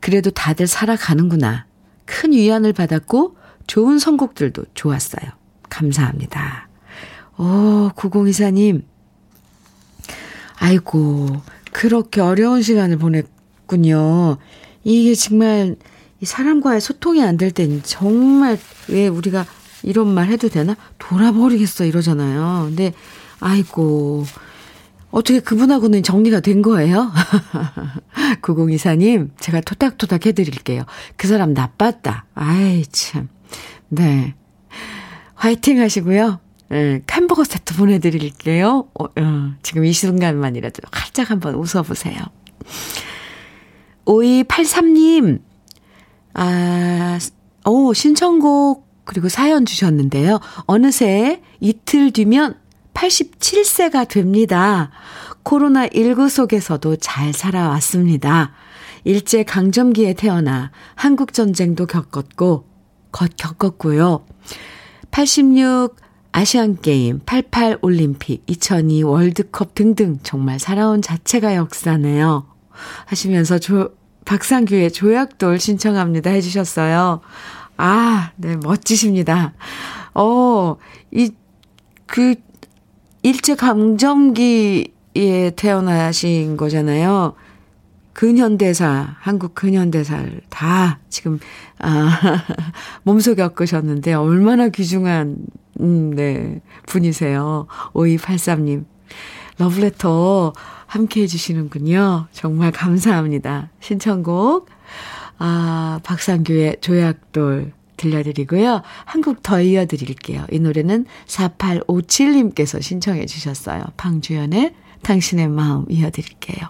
그래도 0.00 0.30
다들 0.30 0.66
살아가는구나. 0.66 1.66
큰 2.04 2.32
위안을 2.32 2.72
받았고 2.72 3.36
좋은 3.66 3.98
선곡들도 3.98 4.64
좋았어요. 4.74 5.30
감사합니다. 5.68 6.68
오, 7.38 7.90
9024님. 7.96 8.84
아이고, 10.58 11.40
그렇게 11.72 12.20
어려운 12.20 12.62
시간을 12.62 12.98
보냈군요. 12.98 14.36
이게 14.84 15.14
정말 15.14 15.76
사람과의 16.22 16.80
소통이 16.80 17.22
안될땐 17.22 17.80
정말 17.82 18.58
왜 18.88 19.08
우리가 19.08 19.44
이런 19.82 20.08
말 20.14 20.28
해도 20.28 20.48
되나? 20.48 20.76
돌아버리겠어 20.98 21.84
이러잖아요. 21.84 22.66
근데 22.68 22.92
아이고 23.40 24.24
어떻게 25.10 25.40
그분하고는 25.40 26.02
정리가 26.02 26.40
된 26.40 26.62
거예요? 26.62 27.10
9024님, 28.40 29.30
제가 29.38 29.60
토닥토닥 29.60 30.26
해드릴게요. 30.26 30.84
그 31.16 31.26
사람 31.28 31.52
나빴다. 31.52 32.26
아이, 32.34 32.84
참. 32.86 33.28
네. 33.88 34.34
화이팅 35.34 35.80
하시고요. 35.80 36.40
네, 36.72 37.02
햄버거 37.10 37.44
세트 37.44 37.76
보내드릴게요. 37.76 38.88
어, 38.98 39.04
어, 39.04 39.54
지금 39.62 39.84
이 39.84 39.92
순간만이라도 39.92 40.80
활짝 40.90 41.30
한번 41.30 41.54
웃어보세요. 41.56 42.16
5283님, 44.06 45.42
아, 46.32 47.18
오, 47.66 47.92
신청곡, 47.92 48.88
그리고 49.04 49.28
사연 49.28 49.66
주셨는데요. 49.66 50.40
어느새 50.60 51.42
이틀 51.60 52.10
뒤면 52.10 52.58
87세가 52.94 54.08
됩니다. 54.08 54.90
코로나19 55.44 56.30
속에서도 56.30 56.96
잘 56.96 57.34
살아왔습니다. 57.34 58.52
일제 59.04 59.42
강점기에 59.42 60.14
태어나 60.14 60.70
한국전쟁도 60.94 61.84
겪었고, 61.84 62.66
겪었고요. 63.36 64.24
86 65.10 65.96
아시안게임, 66.32 67.20
88 67.26 67.78
올림픽, 67.82 68.42
2002 68.46 69.02
월드컵 69.02 69.74
등등 69.74 70.18
정말 70.22 70.58
살아온 70.58 71.02
자체가 71.02 71.54
역사네요. 71.54 72.46
하시면서 73.04 73.58
조, 73.58 73.90
박상규의 74.24 74.92
조약돌 74.92 75.58
신청합니다 75.58 76.30
해주셨어요. 76.30 77.20
아, 77.76 78.32
네, 78.36 78.56
멋지십니다. 78.56 79.52
어, 80.14 80.76
이, 81.10 81.32
그, 82.06 82.34
일제강점기에 83.22 84.86
태어나신 85.56 86.56
거잖아요. 86.56 87.34
근현대사, 88.12 89.16
한국 89.20 89.54
근현대사를 89.54 90.40
다 90.50 90.98
지금, 91.08 91.38
아, 91.78 92.10
몸소 93.04 93.34
겪으셨는데, 93.34 94.14
얼마나 94.14 94.68
귀중한, 94.68 95.36
음, 95.80 96.14
네, 96.14 96.60
분이세요. 96.86 97.66
5283님. 97.94 98.84
러브레터 99.58 100.52
함께 100.86 101.22
해주시는군요. 101.22 102.26
정말 102.32 102.70
감사합니다. 102.72 103.70
신청곡, 103.80 104.68
아, 105.38 106.00
박상규의 106.04 106.78
조약돌 106.80 107.72
들려드리고요. 107.96 108.82
한 109.04 109.22
곡 109.22 109.42
더 109.42 109.60
이어드릴게요. 109.60 110.46
이 110.50 110.58
노래는 110.58 111.06
4857님께서 111.26 112.82
신청해 112.82 113.26
주셨어요. 113.26 113.84
방주연의 113.96 114.74
당신의 115.02 115.48
마음 115.48 115.86
이어드릴게요. 115.88 116.68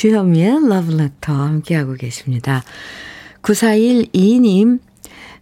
주현미의 0.00 0.66
러브레터 0.66 1.34
함께하고 1.34 1.92
계십니다. 1.92 2.62
9412님, 3.42 4.78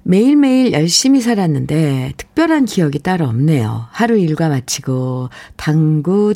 매일매일 0.02 0.72
열심히 0.72 1.20
살았는데 1.20 2.14
특별한 2.16 2.64
기억이 2.64 2.98
따로 2.98 3.26
없네요. 3.26 3.86
하루 3.92 4.18
일과 4.18 4.48
마치고 4.48 5.28
당구 5.54 6.34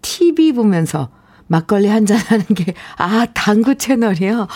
TV 0.00 0.52
보면서 0.52 1.08
막걸리 1.48 1.88
한잔 1.88 2.18
하는 2.18 2.44
게, 2.54 2.72
아, 2.96 3.26
당구 3.34 3.74
채널이요? 3.74 4.46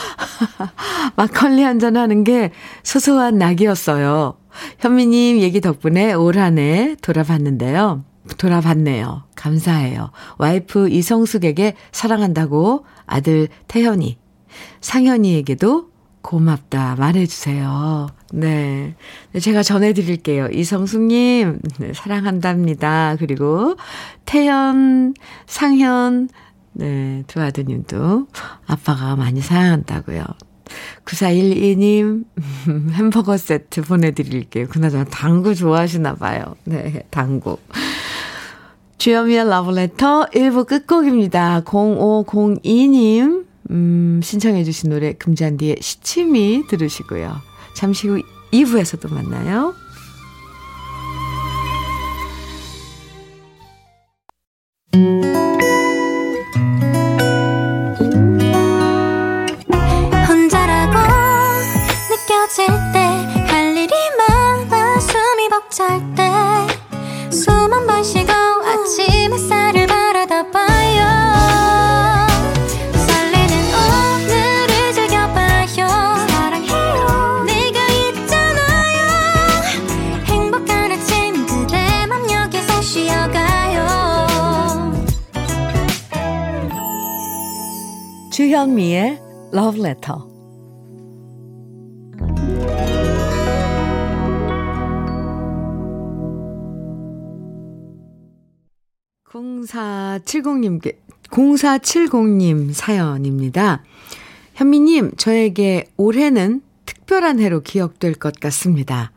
막걸리 1.16 1.62
한잔 1.62 1.96
하는 1.96 2.22
게 2.22 2.52
소소한 2.84 3.38
낙이었어요. 3.38 4.36
현미님 4.78 5.40
얘기 5.40 5.60
덕분에 5.60 6.12
올 6.12 6.38
한 6.38 6.58
해 6.58 6.94
돌아봤는데요. 7.02 8.04
돌아봤네요. 8.38 9.24
감사해요. 9.34 10.10
와이프 10.38 10.88
이성숙에게 10.88 11.74
사랑한다고 11.92 12.84
아들 13.06 13.48
태현이, 13.68 14.18
상현이에게도 14.80 15.94
고맙다 16.22 16.96
말해주세요. 16.96 18.08
네. 18.32 18.94
제가 19.40 19.62
전해드릴게요. 19.62 20.48
이성숙님, 20.48 21.60
네, 21.78 21.92
사랑한답니다. 21.92 23.16
그리고 23.18 23.76
태연, 24.24 25.14
상현, 25.46 26.30
네, 26.72 27.22
두 27.26 27.40
아드님도 27.42 28.26
아빠가 28.66 29.16
많이 29.16 29.40
사랑한다고요. 29.42 30.24
9412님, 31.04 32.24
햄버거 32.92 33.36
세트 33.36 33.82
보내드릴게요. 33.82 34.66
그나저나 34.68 35.04
당구 35.04 35.54
좋아하시나 35.54 36.14
봐요. 36.14 36.56
네, 36.64 37.02
당구. 37.10 37.58
주여미의 39.04 39.50
러브레터 39.50 40.28
1부 40.32 40.66
끝곡입니다. 40.66 41.60
0502님, 41.64 43.44
음, 43.70 44.20
신청해주신 44.22 44.88
노래 44.88 45.12
금잔디의 45.12 45.76
시침이 45.82 46.66
들으시고요. 46.68 47.36
잠시 47.76 48.08
후 48.08 48.22
2부에서도 48.50 49.12
만나요. 49.12 49.74
주현미의 88.54 89.20
Love 89.52 89.80
Letter. 89.80 90.16
공사칠공님께 99.28 101.00
0470님 101.30 102.72
사연입니다. 102.72 103.82
현미님, 104.54 105.16
저에게 105.16 105.90
올해는 105.96 106.62
특별한 106.86 107.40
해로 107.40 107.60
기억될 107.60 108.14
것 108.14 108.38
같습니다. 108.38 109.10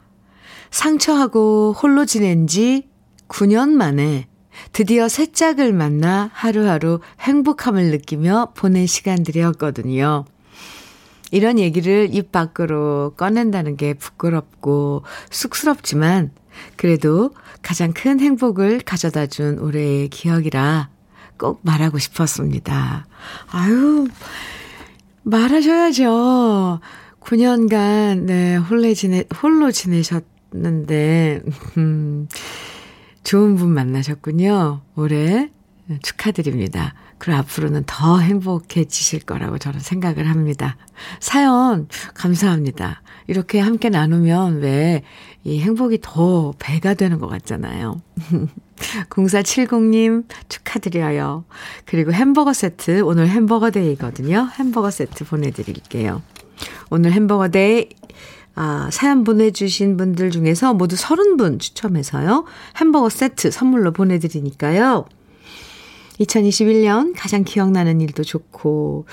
상처하고 0.71 1.73
홀로 1.73 2.05
지낸 2.05 2.47
지 2.47 2.89
9년 3.27 3.69
만에 3.69 4.26
드디어 4.71 5.07
새 5.07 5.31
짝을 5.31 5.73
만나 5.73 6.29
하루하루 6.33 6.99
행복함을 7.19 7.91
느끼며 7.91 8.53
보낸 8.55 8.87
시간들이었거든요. 8.87 10.25
이런 11.31 11.59
얘기를 11.59 12.09
입 12.11 12.31
밖으로 12.31 13.13
꺼낸다는 13.17 13.75
게 13.75 13.93
부끄럽고 13.93 15.03
쑥스럽지만 15.29 16.31
그래도 16.75 17.31
가장 17.61 17.93
큰 17.93 18.19
행복을 18.19 18.79
가져다 18.79 19.27
준 19.27 19.59
올해의 19.59 20.09
기억이라 20.09 20.89
꼭 21.37 21.59
말하고 21.63 21.99
싶었습니다. 21.99 23.07
아유, 23.51 24.07
말하셔야죠. 25.23 26.79
9년간, 27.19 28.21
네, 28.21 28.55
홀로 28.55 28.93
지내, 28.93 29.25
홀로 29.41 29.71
지내셨는데, 29.71 31.41
음, 31.77 32.27
좋은 33.27 33.57
분 33.57 33.73
만나셨군요. 33.73 34.81
올해 34.95 35.49
축하드립니다. 36.01 36.93
그리고 37.17 37.39
앞으로는 37.39 37.83
더 37.85 38.19
행복해지실 38.19 39.21
거라고 39.21 39.57
저는 39.57 39.81
생각을 39.81 40.29
합니다. 40.29 40.77
사연 41.19 41.89
감사합니다. 42.13 43.01
이렇게 43.27 43.59
함께 43.59 43.89
나누면 43.89 44.61
왜 44.61 45.03
이 45.47 45.61
행복이 45.61 45.99
더 46.01 46.53
배가 46.59 46.93
되는 46.93 47.19
것 47.19 47.27
같잖아요. 47.27 48.01
0470님 49.09 50.25
축하드려요. 50.49 51.45
그리고 51.85 52.11
햄버거 52.11 52.51
세트, 52.51 52.99
오늘 53.03 53.29
햄버거 53.29 53.71
데이거든요. 53.71 54.49
햄버거 54.59 54.91
세트 54.91 55.23
보내드릴게요. 55.23 56.21
오늘 56.89 57.13
햄버거 57.13 57.47
day 57.47 57.87
아, 58.59 58.89
사연 58.91 59.23
보내주신 59.23 59.97
분들 59.97 60.31
중에서 60.31 60.73
모두 60.73 60.95
30분 60.95 61.59
추첨해서요. 61.59 62.45
햄버거 62.77 63.07
세트 63.07 63.51
선물로 63.51 63.91
보내드리니까요. 63.91 65.05
2021년 66.19 67.13
가장 67.15 67.43
기억나는 67.43 68.01
일도 68.01 68.23
좋고, 68.23 69.05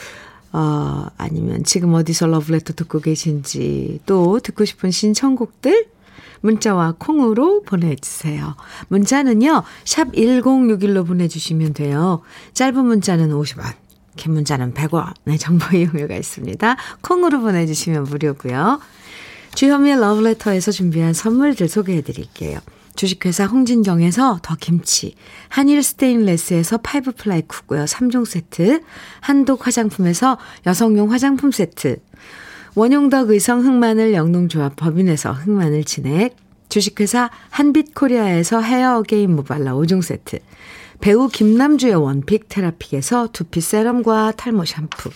어, 0.52 1.06
아니면 1.18 1.62
지금 1.62 1.92
어디서 1.92 2.26
러브레터 2.26 2.72
듣고 2.72 3.00
계신지, 3.00 4.00
또 4.06 4.40
듣고 4.40 4.64
싶은 4.64 4.90
신청곡들, 4.90 5.88
문자와 6.40 6.94
콩으로 6.98 7.64
보내주세요. 7.64 8.56
문자는요, 8.88 9.62
샵 9.84 10.10
1061로 10.12 11.06
보내주시면 11.06 11.74
돼요. 11.74 12.22
짧은 12.54 12.82
문자는 12.82 13.28
50원, 13.28 13.74
긴 14.16 14.32
문자는 14.32 14.72
100원의 14.72 15.38
정보 15.38 15.76
이용료가 15.76 16.16
있습니다. 16.16 16.76
콩으로 17.02 17.42
보내주시면 17.42 18.04
무료고요. 18.04 18.80
주현미의 19.54 20.00
러브레터에서 20.00 20.72
준비한 20.72 21.12
선물들 21.12 21.68
소개해 21.68 22.02
드릴게요. 22.02 22.58
주식회사 22.96 23.46
홍진경에서 23.46 24.40
더 24.42 24.56
김치, 24.60 25.14
한일 25.48 25.82
스테인레스에서 25.82 26.78
five 26.78 27.12
ply 27.12 27.42
cookware 27.42 27.84
3종 27.84 28.24
세트, 28.24 28.80
한독 29.20 29.66
화장품에서 29.66 30.38
여성용 30.66 31.12
화장품 31.12 31.50
세트, 31.50 31.96
원용덕 32.74 33.30
의성 33.30 33.64
흑마늘 33.64 34.14
영농조합 34.14 34.76
법인에서 34.76 35.32
흑마늘 35.32 35.84
진액, 35.84 36.36
주식회사 36.68 37.30
한빛코리아에서 37.50 38.60
헤어 38.60 38.98
어게인 38.98 39.34
모발라 39.34 39.74
5종 39.74 40.02
세트, 40.02 40.38
배우 41.00 41.28
김남주의 41.28 41.94
원픽 41.94 42.48
테라픽에서 42.48 43.28
두피 43.32 43.60
세럼과 43.60 44.32
탈모 44.36 44.64
샴푸, 44.64 45.10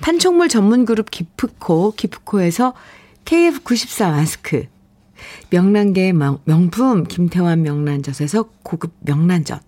판촉물 0.00 0.48
전문 0.48 0.84
그룹 0.84 1.10
기프코, 1.10 1.94
기프코에서 1.96 2.74
KF94 3.24 4.10
마스크, 4.10 4.66
명란계의 5.50 6.12
명품 6.44 7.04
김태환 7.04 7.62
명란젓에서 7.62 8.48
고급 8.62 8.92
명란젓, 9.00 9.62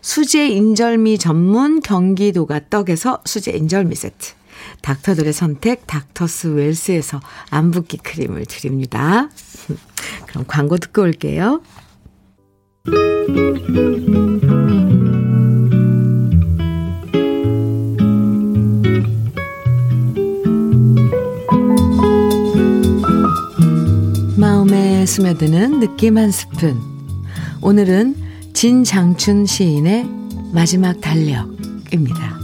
수제 0.00 0.48
인절미 0.48 1.18
전문 1.18 1.80
경기도가 1.80 2.68
떡에서 2.68 3.22
수제 3.24 3.52
인절미 3.52 3.94
세트, 3.94 4.34
닥터들의 4.82 5.32
선택 5.32 5.86
닥터스 5.86 6.48
웰스에서 6.48 7.20
안붓기 7.50 7.98
크림을 7.98 8.46
드립니다. 8.46 9.28
그럼 10.26 10.44
광고 10.46 10.78
듣고 10.78 11.02
올게요. 11.02 11.62
스며드는 25.10 25.80
느낌 25.80 26.16
한 26.18 26.30
스푼. 26.30 26.80
오늘은 27.60 28.14
진장춘 28.52 29.44
시인의 29.44 30.06
마지막 30.52 31.00
달력입니다. 31.00 32.38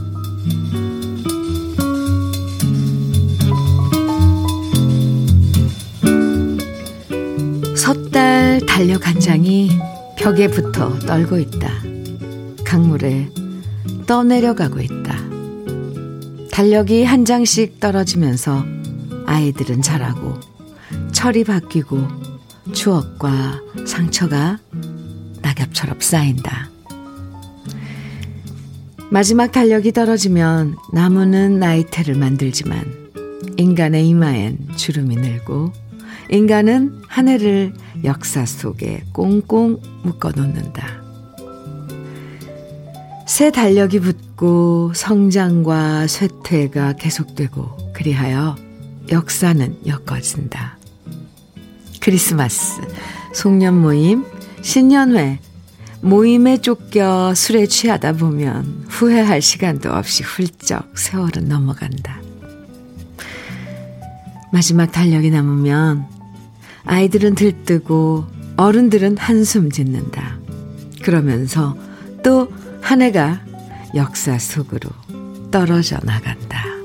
섣달 7.77 8.61
달력 8.67 9.07
한 9.07 9.21
장이 9.21 9.71
벽에 10.19 10.49
붙어 10.49 10.99
떨고 10.99 11.39
있다. 11.39 11.71
강물에 12.65 13.29
떠내려가고 14.09 14.81
있다. 14.81 15.17
달력이 16.51 17.05
한 17.05 17.25
장씩 17.25 17.79
떨어지면서 17.79 18.65
아이들은 19.25 19.83
자라고 19.83 20.35
철이 21.13 21.45
바뀌고 21.45 22.26
추억과 22.73 23.61
상처가 23.87 24.59
낙엽처럼 25.43 26.01
쌓인다. 26.01 26.71
마지막 29.11 29.53
달력이 29.53 29.93
떨어지면 29.93 30.77
나무는 30.93 31.59
나이테를 31.61 32.17
만들지만 32.17 32.85
인간의 33.57 34.09
이마엔 34.09 34.59
주름이 34.77 35.17
늘고 35.17 35.73
인간은 36.31 37.03
한 37.07 37.29
해를 37.29 37.73
역사 38.05 38.45
속에 38.45 39.05
꽁꽁 39.13 39.81
묶어 40.03 40.33
놓는다. 40.33 41.07
새 43.27 43.51
달력이 43.51 44.01
붙고 44.01 44.93
성장과 44.95 46.07
쇠퇴가 46.07 46.95
계속되고 46.95 47.93
그리하여 47.93 48.57
역사는 49.11 49.79
엮어진다. 49.87 50.76
크리스마스, 52.07 52.81
송년 53.35 53.83
모임, 53.83 54.25
신년회, 54.63 55.41
모임에 56.03 56.59
쫓겨 56.59 57.35
술에 57.35 57.67
취하다 57.67 58.13
보면 58.13 58.85
후회할 58.89 59.43
시간도 59.43 59.93
없이 59.93 60.23
훌쩍 60.23 60.97
세월은 60.97 61.49
넘어간다. 61.49 62.21
마지막 64.53 64.93
달력이 64.93 65.31
남으면 65.31 66.07
아이들은 66.85 67.35
들뜨고 67.35 68.27
어른들은 68.57 69.17
한숨 69.17 69.71
짓는다. 69.71 70.39
그러면서 71.03 71.77
또 72.23 72.49
한 72.87 73.03
해가 73.03 73.41
역사 73.97 74.39
속으로 74.39 74.91
떨어져 75.51 75.99
나간다. 76.05 76.76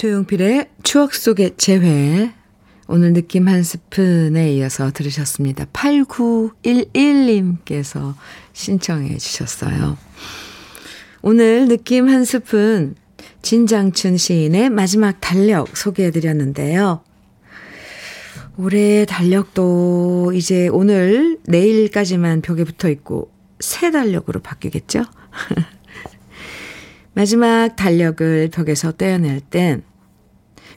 조용필의 0.00 0.70
추억 0.82 1.12
속의 1.12 1.58
재회. 1.58 2.32
오늘 2.88 3.12
느낌 3.12 3.48
한 3.48 3.62
스푼에 3.62 4.54
이어서 4.54 4.90
들으셨습니다. 4.92 5.66
8911님께서 5.66 8.14
신청해 8.54 9.18
주셨어요. 9.18 9.98
오늘 11.20 11.68
느낌 11.68 12.08
한 12.08 12.24
스푼 12.24 12.94
진장춘 13.42 14.16
시인의 14.16 14.70
마지막 14.70 15.20
달력 15.20 15.76
소개해 15.76 16.12
드렸는데요. 16.12 17.04
올해 18.56 19.04
달력도 19.04 20.32
이제 20.34 20.68
오늘 20.68 21.38
내일까지만 21.44 22.40
벽에 22.40 22.64
붙어 22.64 22.88
있고 22.88 23.30
새 23.58 23.90
달력으로 23.90 24.40
바뀌겠죠? 24.40 25.04
마지막 27.12 27.76
달력을 27.76 28.48
벽에서 28.50 28.92
떼어낼 28.92 29.40
땐 29.40 29.82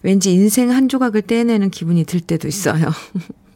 왠지 0.04 0.34
인생 0.34 0.70
한 0.70 0.90
조각을 0.90 1.24
떼내는 1.24 1.72
기분이 1.72 2.04
들 2.06 2.20
때도 2.20 2.48
있어요. 2.48 2.92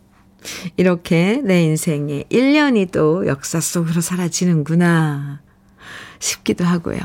이렇게 0.77 1.41
내 1.43 1.63
인생에 1.63 2.23
1년이 2.31 2.91
또 2.91 3.27
역사 3.27 3.59
속으로 3.59 4.01
사라지는구나 4.01 5.41
싶기도 6.19 6.63
하고요. 6.63 6.99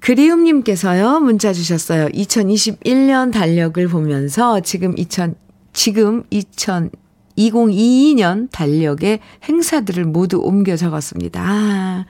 그리움님께서요, 0.00 1.20
문자 1.20 1.52
주셨어요. 1.52 2.06
2021년 2.08 3.30
달력을 3.32 3.86
보면서 3.88 4.60
지금 4.60 4.96
2000, 4.96 5.34
지금 5.74 6.24
2000, 6.30 6.90
2022년 7.36 8.50
달력의 8.50 9.20
행사들을 9.44 10.04
모두 10.06 10.38
옮겨 10.38 10.76
적었습니다. 10.76 11.42
아, 11.42 12.06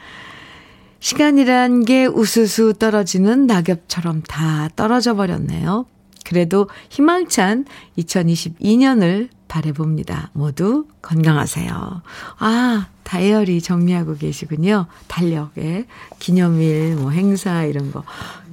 시간이란 1.00 1.84
게 1.84 2.06
우수수 2.06 2.74
떨어지는 2.74 3.46
낙엽처럼 3.46 4.22
다 4.22 4.68
떨어져 4.76 5.14
버렸네요. 5.14 5.86
그래도 6.24 6.68
희망찬 6.90 7.64
2022년을 7.98 9.28
바래봅니다. 9.48 10.30
모두 10.32 10.86
건강하세요. 11.02 12.02
아, 12.38 12.88
다이어리 13.02 13.60
정리하고 13.60 14.16
계시군요. 14.16 14.86
달력에 15.08 15.86
기념일, 16.20 16.94
뭐 16.94 17.10
행사 17.10 17.64
이런 17.64 17.90
거 17.90 18.04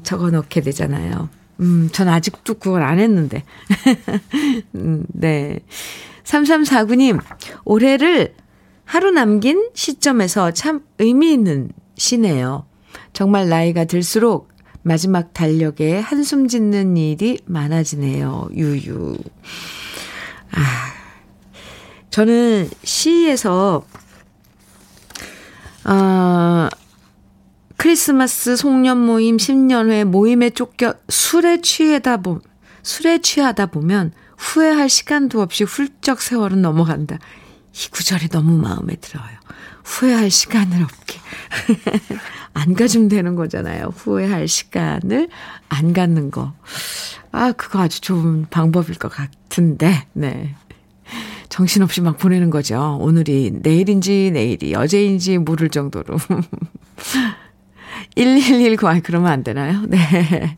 적어 0.02 0.32
놓게 0.32 0.62
되잖아요. 0.62 1.30
음, 1.60 1.90
전 1.92 2.08
아직도 2.08 2.56
그걸 2.56 2.82
안 2.82 2.98
했는데. 2.98 3.44
음, 4.76 5.06
네. 5.10 5.60
3349님, 6.24 7.22
올해를 7.66 8.34
하루 8.86 9.12
남긴 9.12 9.70
시점에서 9.74 10.52
참 10.52 10.82
의미 10.98 11.34
있는 11.34 11.70
시네요. 11.98 12.66
정말 13.14 13.50
나이가 13.50 13.86
들수록 13.86 14.50
마지막 14.84 15.34
달력에 15.34 16.00
한숨 16.00 16.48
짓는 16.48 16.96
일이 16.96 17.40
많아지네요. 17.46 18.50
유유. 18.54 19.18
아, 20.52 20.62
저는 22.10 22.70
시에서, 22.84 23.86
아, 25.84 26.70
크리스마스 27.76 28.56
송년 28.56 28.98
모임, 28.98 29.38
10년회 29.38 30.06
모임에 30.06 30.50
쫓겨 30.52 30.96
술에 31.10 31.62
취하다 31.62 32.18
보, 32.18 32.40
술에 32.82 33.20
취하다 33.20 33.68
보면 33.68 34.14
후회할 34.38 34.90
시간도 34.90 35.42
없이 35.42 35.64
훌쩍 35.64 36.22
세월은 36.22 36.62
넘어간다. 36.62 37.20
이 37.74 37.90
구절이 37.92 38.30
너무 38.30 38.58
마음에 38.58 38.96
들어요. 38.96 39.38
후회할 39.88 40.30
시간을 40.30 40.84
없게. 40.84 41.20
안 42.54 42.74
가지면 42.74 43.08
되는 43.08 43.36
거잖아요. 43.36 43.94
후회할 43.96 44.48
시간을 44.48 45.30
안 45.70 45.94
갖는 45.94 46.30
거. 46.30 46.54
아, 47.32 47.54
그거 47.54 47.80
아주 47.80 48.02
좋은 48.02 48.48
방법일 48.50 48.98
것 48.98 49.10
같은데, 49.10 50.06
네. 50.14 50.56
정신없이 51.50 52.02
막 52.02 52.18
보내는 52.18 52.50
거죠. 52.50 52.98
오늘이 53.00 53.52
내일인지 53.62 54.32
내일이 54.34 54.76
어제인지 54.76 55.38
모를 55.38 55.70
정도로. 55.70 56.18
1119, 58.16 58.88
아, 58.88 59.00
그러면 59.02 59.32
안 59.32 59.44
되나요? 59.44 59.84
네. 59.88 60.58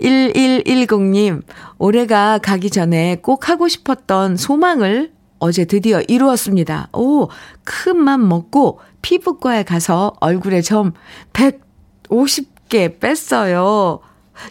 1110님, 0.00 1.42
올해가 1.78 2.38
가기 2.38 2.70
전에 2.70 3.16
꼭 3.16 3.48
하고 3.50 3.68
싶었던 3.68 4.36
소망을 4.36 5.12
어제 5.40 5.64
드디어 5.64 6.00
이루었습니다. 6.02 6.90
오, 6.92 7.28
큰맘 7.64 8.28
먹고 8.28 8.80
피부과에 9.02 9.64
가서 9.64 10.12
얼굴에 10.20 10.60
점 10.60 10.92
150개 11.32 13.00
뺐어요. 13.00 14.00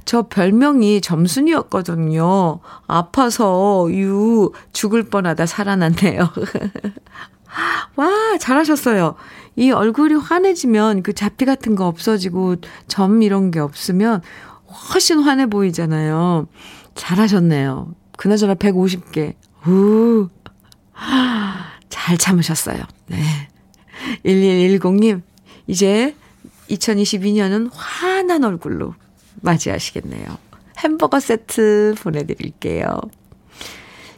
저 0.06 0.23
별명이 0.23 1.02
점순이었거든요. 1.02 2.60
아파서 2.88 3.88
유 3.91 4.52
죽을 4.73 5.04
뻔하다 5.04 5.45
살아났네요. 5.45 6.30
와, 7.95 8.38
잘하셨어요. 8.39 9.15
이 9.56 9.71
얼굴이 9.71 10.15
환해지면 10.15 11.04
그 11.04 11.13
잡티 11.13 11.45
같은 11.45 11.75
거 11.75 11.88
없어지고 11.88 12.58
점 12.88 13.21
이런 13.21 13.52
게 13.52 13.60
없으면 13.60 14.21
훨씬 14.93 15.19
환해 15.19 15.47
보이잖아요. 15.47 16.47
잘하셨네요. 16.95 17.93
그나저나 18.17 18.56
150개. 18.56 19.34
우. 19.67 20.30
잘 21.90 22.18
참으셨어요. 22.18 22.82
네. 23.08 23.18
1110님, 24.26 25.22
이제 25.68 26.16
2022년은 26.70 27.70
환한 27.74 28.44
얼굴로 28.44 28.96
맞이하시겠네요. 29.42 30.38
햄버거 30.78 31.20
세트 31.20 31.96
보내드릴게요. 32.00 33.00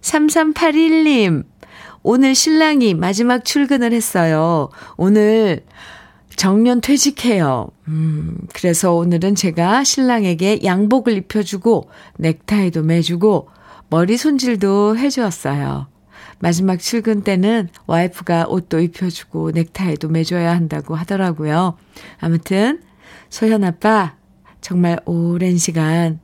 3381님, 0.02 1.46
오늘 2.04 2.36
신랑이 2.36 2.94
마지막 2.94 3.46
출근을 3.46 3.94
했어요. 3.94 4.70
오늘 4.98 5.64
정년 6.36 6.82
퇴직해요. 6.82 7.70
음, 7.88 8.38
그래서 8.54 8.94
오늘은 8.94 9.36
제가 9.36 9.84
신랑에게 9.84 10.62
양복을 10.64 11.14
입혀주고 11.18 11.90
넥타이도 12.18 12.84
매주고 12.84 13.50
머리 13.90 14.18
손질도 14.18 14.98
해주었어요. 14.98 15.91
마지막 16.42 16.78
출근 16.78 17.22
때는 17.22 17.70
와이프가 17.88 18.48
옷도 18.48 18.80
입혀주고 18.80 19.52
넥타이도 19.52 20.10
매줘야 20.10 20.52
한다고 20.56 20.96
하더라고요. 20.96 21.78
아무튼 22.20 22.82
소현 23.30 23.64
아빠 23.64 24.16
정말 24.60 25.00
오랜 25.06 25.58
시간 25.58 26.20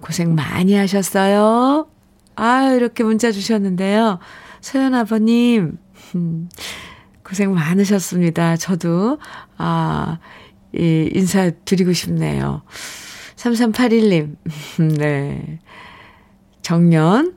고생 0.00 0.34
많이 0.34 0.74
하셨어요. 0.74 1.88
아 2.36 2.72
이렇게 2.72 3.02
문자 3.02 3.32
주셨는데요. 3.32 4.18
소연 4.60 4.94
아버님 4.94 5.78
음, 6.14 6.48
고생 7.24 7.54
많으셨습니다. 7.54 8.56
저도 8.56 9.18
아 9.56 10.18
이, 10.74 11.10
인사드리고 11.14 11.92
싶네요. 11.92 12.62
3381님, 13.36 14.36
네. 14.98 15.58
정년, 16.62 17.34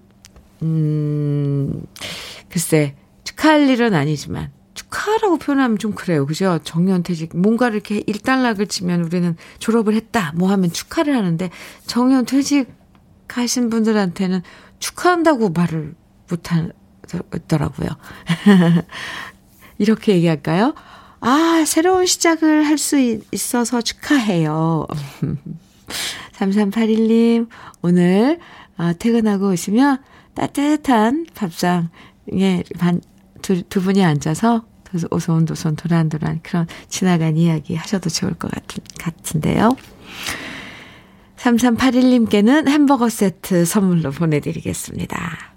음, 0.63 1.83
글쎄, 2.49 2.95
축하할 3.23 3.69
일은 3.69 3.93
아니지만, 3.93 4.51
축하라고 4.73 5.37
표현하면 5.37 5.77
좀 5.77 5.93
그래요. 5.93 6.25
그죠? 6.25 6.59
정년퇴직. 6.63 7.35
뭔가를 7.37 7.75
이렇게 7.75 8.03
일단락을 8.05 8.67
치면 8.67 9.03
우리는 9.03 9.35
졸업을 9.59 9.93
했다. 9.95 10.33
뭐 10.35 10.51
하면 10.51 10.71
축하를 10.71 11.15
하는데, 11.15 11.49
정년퇴직 11.87 12.85
시작하신 13.27 13.69
분들한테는 13.69 14.41
축하한다고 14.79 15.49
말을 15.49 15.95
못 16.29 16.41
하더라고요. 16.51 17.89
이렇게 19.77 20.13
얘기할까요? 20.13 20.73
아, 21.19 21.63
새로운 21.65 22.05
시작을 22.05 22.65
할 22.65 22.77
수 22.77 22.99
있어서 23.31 23.81
축하해요. 23.81 24.87
3381님, 26.33 27.47
오늘 27.81 28.39
아, 28.77 28.93
퇴근하고 28.93 29.49
오시면 29.51 29.99
따뜻한 30.35 31.25
밥상에 31.33 32.63
반, 32.77 33.01
두, 33.41 33.63
두 33.63 33.81
분이 33.81 34.03
앉아서 34.03 34.65
오손도손 35.11 35.75
도란도란 35.75 36.39
그런 36.41 36.67
지나간 36.87 37.35
이야기 37.37 37.75
하셔도 37.75 38.09
좋을 38.09 38.33
것 38.33 38.49
같은, 38.51 38.83
같은데요. 38.97 39.75
3381님께는 41.37 42.67
햄버거 42.69 43.09
세트 43.09 43.65
선물로 43.65 44.11
보내드리겠습니다. 44.11 45.53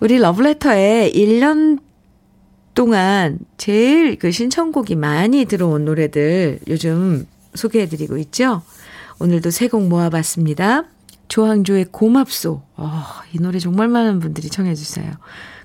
우리 0.00 0.18
러브레터에 0.18 1.12
1년 1.14 1.80
동안 2.74 3.38
제일 3.56 4.18
그 4.18 4.32
신청곡이 4.32 4.96
많이 4.96 5.44
들어온 5.44 5.84
노래들 5.84 6.58
요즘 6.68 7.26
소개해드리고 7.54 8.18
있죠. 8.18 8.62
오늘도 9.20 9.50
세 9.50 9.68
곡 9.68 9.86
모아봤습니다. 9.86 10.84
조항조의 11.28 11.86
고맙소. 11.90 12.62
어, 12.76 13.02
이 13.32 13.38
노래 13.38 13.58
정말 13.58 13.88
많은 13.88 14.20
분들이 14.20 14.48
청해주세요. 14.48 15.12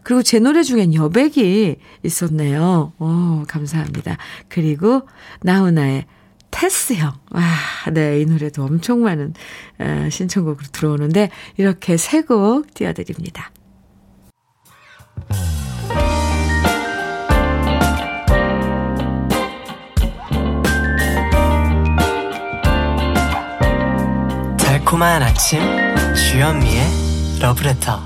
그리고 0.04 0.24
제 0.24 0.40
노래 0.40 0.64
중엔 0.64 0.94
여백이 0.94 1.76
있었네요. 2.04 2.94
오, 3.00 3.44
감사합니다. 3.48 4.18
그리고 4.48 5.04
나훈아의 5.42 6.06
테스 6.52 6.94
형. 6.94 7.14
와, 7.32 7.42
네, 7.94 8.22
이 8.22 8.26
노래도 8.26 8.64
엄청 8.64 9.02
많은 9.04 9.34
어, 9.80 10.08
신청곡으로 10.10 10.68
들어오는데 10.72 11.30
이렇게 11.58 11.98
세 11.98 12.22
곡 12.24 12.74
띄워드립니다. 12.74 13.52
달콤한 24.90 25.22
아침 25.22 25.60
주현미의 26.16 26.82
러브레터 27.40 28.02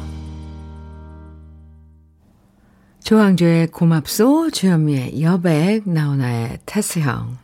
조항조의 3.02 3.68
고맙소 3.68 4.52
주현미의 4.52 5.22
여백 5.22 5.90
나훈아의 5.90 6.60
테스형 6.66 7.38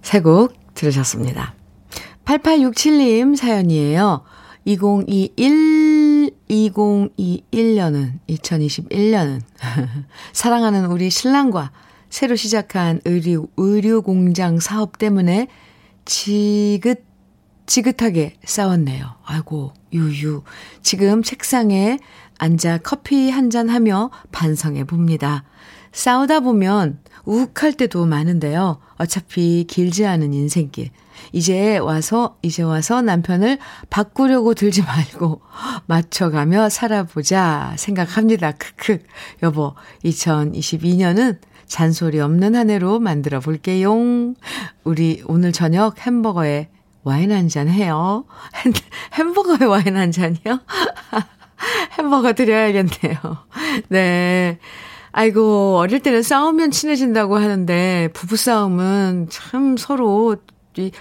세 0.00 0.22
곡 0.22 0.54
들으셨습니다. 0.72 1.54
8867님 2.24 3.36
사연이에요. 3.36 4.22
2021 4.64 6.30
2021년은 6.48 8.20
2021년은 8.30 9.42
사랑하는 10.32 10.86
우리 10.86 11.10
신랑과 11.10 11.72
새로 12.08 12.36
시작한 12.36 13.02
의류 13.04 13.48
의류 13.58 14.00
공장 14.00 14.60
사업 14.60 14.96
때문에 14.96 15.48
지긋 16.06 17.15
지긋하게 17.66 18.36
싸웠네요. 18.44 19.06
아이고, 19.24 19.72
유유. 19.92 20.42
지금 20.82 21.22
책상에 21.22 21.98
앉아 22.38 22.78
커피 22.78 23.30
한 23.30 23.50
잔 23.50 23.68
하며 23.68 24.10
반성해 24.32 24.84
봅니다. 24.84 25.44
싸우다 25.92 26.40
보면 26.40 26.98
우욱할 27.24 27.72
때도 27.72 28.06
많은데요. 28.06 28.78
어차피 28.98 29.64
길지 29.68 30.04
않은 30.06 30.32
인생길. 30.34 30.90
이제 31.32 31.78
와서, 31.78 32.36
이제 32.42 32.62
와서 32.62 33.00
남편을 33.02 33.58
바꾸려고 33.88 34.54
들지 34.54 34.82
말고 34.82 35.40
맞춰가며 35.86 36.68
살아보자 36.68 37.74
생각합니다. 37.78 38.52
크크. 38.52 38.98
여보, 39.42 39.74
2022년은 40.04 41.38
잔소리 41.66 42.20
없는 42.20 42.54
한 42.54 42.70
해로 42.70 43.00
만들어 43.00 43.40
볼게요. 43.40 43.94
우리 44.84 45.22
오늘 45.26 45.52
저녁 45.52 46.06
햄버거에 46.06 46.68
와인 47.06 47.30
한 47.30 47.48
잔 47.48 47.68
해요. 47.68 48.24
햄버거에 49.16 49.64
와인 49.64 49.96
한 49.96 50.10
잔이요? 50.10 50.58
햄버거 51.96 52.32
드려야겠네요. 52.32 53.16
네. 53.88 54.58
아이고, 55.12 55.78
어릴 55.78 56.00
때는 56.00 56.22
싸우면 56.22 56.72
친해진다고 56.72 57.36
하는데, 57.36 58.08
부부싸움은 58.12 59.28
참 59.30 59.76
서로 59.76 60.36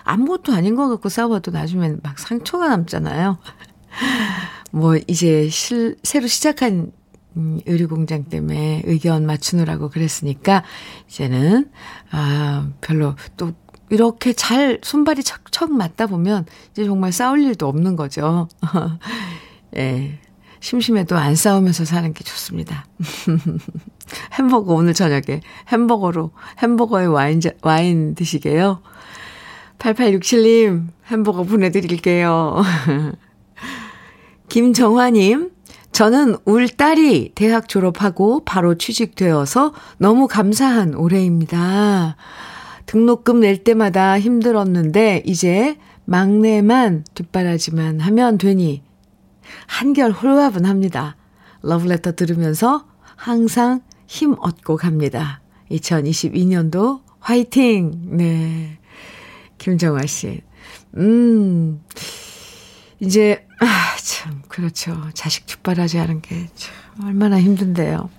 아무것도 0.04 0.54
아닌 0.54 0.76
것 0.76 0.88
같고 0.90 1.10
싸워도 1.10 1.50
나중엔 1.50 2.02
막 2.04 2.20
상처가 2.20 2.68
남잖아요. 2.70 3.40
뭐, 4.72 4.98
이제 5.08 5.50
실, 5.50 5.98
새로 6.04 6.28
시작한 6.28 6.92
음, 7.36 7.60
의류공장 7.66 8.26
때문에 8.26 8.84
의견 8.86 9.26
맞추느라고 9.26 9.90
그랬으니까, 9.90 10.64
이제는, 11.10 11.70
아, 12.12 12.70
별로 12.80 13.16
또 13.36 13.52
이렇게 13.96 14.34
잘 14.34 14.80
손발이 14.84 15.24
척척 15.24 15.72
맞다 15.72 16.06
보면 16.06 16.46
이제 16.72 16.84
정말 16.84 17.14
싸울 17.14 17.42
일도 17.44 17.66
없는 17.66 17.96
거죠. 17.96 18.50
예. 19.78 20.20
심심해도 20.60 21.16
안 21.16 21.36
싸우면서 21.36 21.86
사는 21.86 22.14
게 22.14 22.26
좋습니다. 22.26 22.86
햄버거 24.34 24.74
오늘 24.74 24.94
저녁에 24.94 25.40
햄버거로 25.72 26.32
햄버거에 26.62 27.06
와인 27.06 27.40
와인 27.62 28.16
드시게요. 28.16 28.82
8867님 29.80 30.88
햄버거 31.08 31.44
보내 31.44 31.72
드릴게요. 31.72 32.62
김정화 34.50 35.12
님 35.12 35.52
저는 35.94 36.36
울 36.44 36.68
딸이 36.68 37.32
대학 37.34 37.70
졸업하고 37.70 38.44
바로 38.44 38.76
취직되어서 38.76 39.74
너무 40.00 40.28
감사한 40.28 40.96
올해입니다. 40.96 42.18
등록금 42.86 43.40
낼 43.40 43.64
때마다 43.64 44.20
힘들었는데 44.20 45.24
이제 45.26 45.78
막내만 46.06 47.06
뒷바라지만 47.14 48.00
하면 48.00 48.38
되니 48.38 48.84
한결 49.68 50.12
홀가분합니다. 50.12 51.16
러브레터 51.62 52.14
들으면서 52.14 52.86
항상 53.02 53.82
힘 54.08 54.36
얻고 54.40 54.78
갑니다. 54.78 55.42
2022년도 55.72 57.02
화이팅! 57.20 58.18
네. 58.18 58.78
김정아 59.58 60.06
씨. 60.06 60.42
음, 60.98 61.82
이제, 63.00 63.46
아, 63.60 63.96
참, 63.98 64.44
그렇죠. 64.48 64.96
자식 65.14 65.48
뒷바라지 65.48 65.98
하는 65.98 66.22
게 66.22 66.48
참, 66.54 66.74
얼마나 67.04 67.40
힘든데요. 67.42 68.10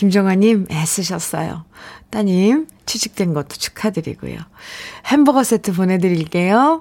김정아님, 0.00 0.64
애쓰셨어요. 0.70 1.66
따님, 2.08 2.66
취직된 2.86 3.34
것도 3.34 3.48
축하드리고요. 3.48 4.38
햄버거 5.04 5.44
세트 5.44 5.74
보내드릴게요. 5.74 6.80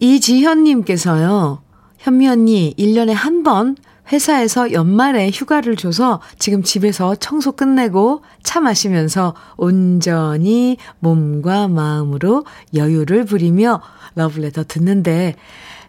이지현님께서요, 0.00 1.62
현미 1.96 2.28
언니, 2.28 2.74
1년에 2.78 3.12
한 3.14 3.42
번 3.42 3.74
회사에서 4.12 4.72
연말에 4.72 5.30
휴가를 5.32 5.76
줘서 5.76 6.20
지금 6.38 6.62
집에서 6.62 7.14
청소 7.14 7.52
끝내고 7.52 8.22
차 8.42 8.60
마시면서 8.60 9.34
온전히 9.56 10.76
몸과 10.98 11.68
마음으로 11.68 12.44
여유를 12.74 13.24
부리며 13.24 13.80
러블레터 14.14 14.64
듣는데 14.64 15.36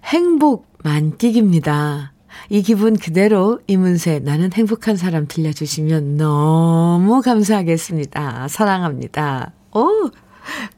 행복 0.06 0.72
만끽입니다. 0.82 2.11
이 2.50 2.62
기분 2.62 2.98
그대로 2.98 3.60
이문세 3.68 4.20
나는 4.20 4.52
행복한 4.54 4.98
사람 4.98 5.28
들려주시면 5.28 6.18
너무 6.18 7.22
감사하겠습니다. 7.22 8.48
사랑합니다. 8.48 9.54
오! 9.74 10.12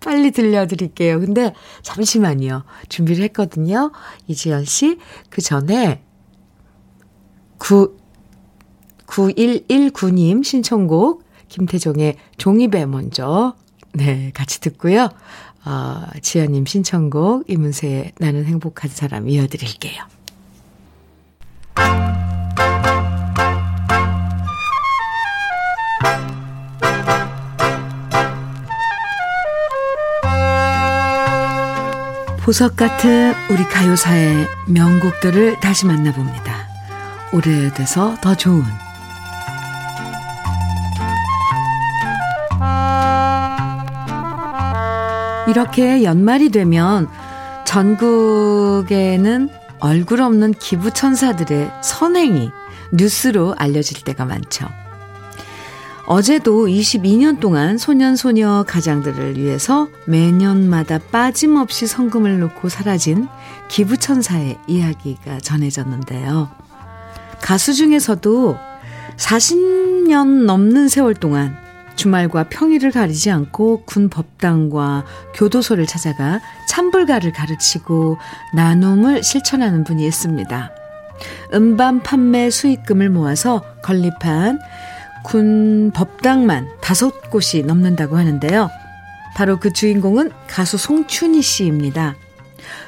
빨리 0.01 0.32
들려드릴게요. 0.32 1.20
근데 1.20 1.54
잠시만요. 1.82 2.64
준비를 2.89 3.24
했거든요. 3.26 3.91
이지연 4.28 4.66
씨, 4.66 4.97
그 5.30 5.41
전에 5.41 6.04
9, 7.60 7.97
9119님 9.08 10.43
신청곡 10.43 11.24
김태종의 11.47 12.18
종이배 12.38 12.86
먼저 12.88 13.56
네, 13.93 14.32
같이 14.34 14.60
듣고요. 14.60 15.10
어, 15.66 16.01
지연님 16.22 16.66
신청곡 16.66 17.49
이문세의 17.49 18.14
나는 18.20 18.45
행복한 18.45 18.89
사람 18.89 19.30
이어드릴게요. 19.30 20.04
보석 32.43 32.76
같은 32.76 33.34
우리 33.49 33.63
가요사의 33.63 34.47
명곡들을 34.67 35.61
다시 35.61 35.86
만나봅니다. 35.86 36.67
오래돼서 37.32 38.15
더 38.21 38.36
좋은 38.36 38.63
이렇게 45.47 46.03
연말이 46.03 46.49
되면 46.49 47.07
전국에는 47.65 49.49
얼굴 49.84 50.21
없는 50.21 50.53
기부천사들의 50.53 51.69
선행이 51.84 52.51
뉴스로 52.93 53.53
알려질 53.57 54.05
때가 54.05 54.23
많죠. 54.23 54.65
어제도 56.07 56.67
22년 56.67 57.41
동안 57.41 57.77
소년소녀 57.77 58.63
가장들을 58.65 59.38
위해서 59.38 59.89
매년마다 60.05 60.99
빠짐없이 61.11 61.88
성금을 61.88 62.39
놓고 62.39 62.69
사라진 62.69 63.27
기부천사의 63.67 64.57
이야기가 64.67 65.39
전해졌는데요. 65.39 66.49
가수 67.41 67.73
중에서도 67.73 68.57
40년 69.17 70.45
넘는 70.45 70.88
세월 70.88 71.13
동안 71.13 71.57
주말과 71.96 72.46
평일을 72.50 72.91
가리지 72.91 73.32
않고 73.32 73.84
군 73.86 74.10
법당과 74.10 75.06
교도소를 75.36 75.86
찾아가 75.86 76.41
찬불가를 76.68 77.32
가르치고 77.32 78.18
나눔을 78.56 79.24
실천하는 79.24 79.84
분이 79.84 80.06
있습니다. 80.06 80.72
음반 81.54 82.02
판매 82.02 82.50
수익금을 82.50 83.10
모아서 83.10 83.64
건립한 83.84 84.60
군 85.24 85.91
법당만 85.94 86.68
다섯 86.82 87.30
곳이 87.30 87.64
넘는다고 87.64 88.18
하는데요. 88.18 88.70
바로 89.36 89.60
그 89.60 89.72
주인공은 89.72 90.32
가수 90.48 90.78
송춘희 90.78 91.41
씨입니다. 91.41 92.16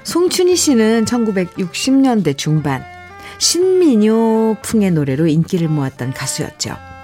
송춘희 0.03 0.56
씨는 0.56 1.06
1960년대 1.06 2.38
중반 2.38 2.84
신민요풍의 3.38 4.91
노래로 4.91 5.28
인기를 5.28 5.68
모았던 5.68 6.14
가수였죠. 6.14 6.94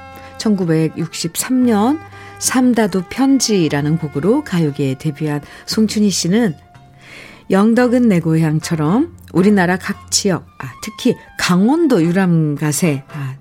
1963년 0.41 1.99
삼다도 2.39 3.03
편지라는 3.09 3.97
곡으로 3.97 4.43
가요계에 4.43 4.97
데뷔한 4.97 5.41
송춘희 5.67 6.09
씨는 6.09 6.55
영덕은 7.51 8.07
내 8.07 8.19
고향처럼 8.19 9.15
우리나라 9.33 9.77
각 9.77 10.09
지역, 10.09 10.47
아, 10.57 10.71
특히 10.81 11.15
강원도 11.37 12.01
유람 12.03 12.55
가세, 12.55 13.03
아, 13.09 13.35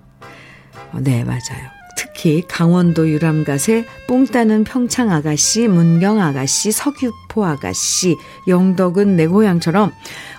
어, 0.92 0.98
네, 1.00 1.24
맞아요. 1.24 1.70
특히 1.96 2.42
강원도 2.46 3.08
유람 3.08 3.44
가세, 3.44 3.86
뽕 4.08 4.26
따는 4.26 4.64
평창 4.64 5.10
아가씨, 5.10 5.68
문경 5.68 6.20
아가씨, 6.20 6.72
석유포 6.72 7.44
아가씨, 7.44 8.16
영덕은 8.48 9.16
내 9.16 9.26
고향처럼 9.26 9.92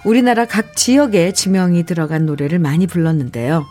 우리나라 0.05 0.45
각 0.45 0.75
지역에 0.75 1.31
지명이 1.33 1.85
들어간 1.85 2.25
노래를 2.25 2.59
많이 2.59 2.87
불렀는데요. 2.87 3.65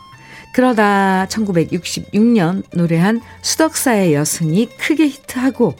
그러다 0.53 1.27
1966년 1.29 2.65
노래한 2.75 3.21
수덕사의 3.43 4.15
여승이 4.15 4.67
크게 4.79 5.07
히트하고 5.09 5.75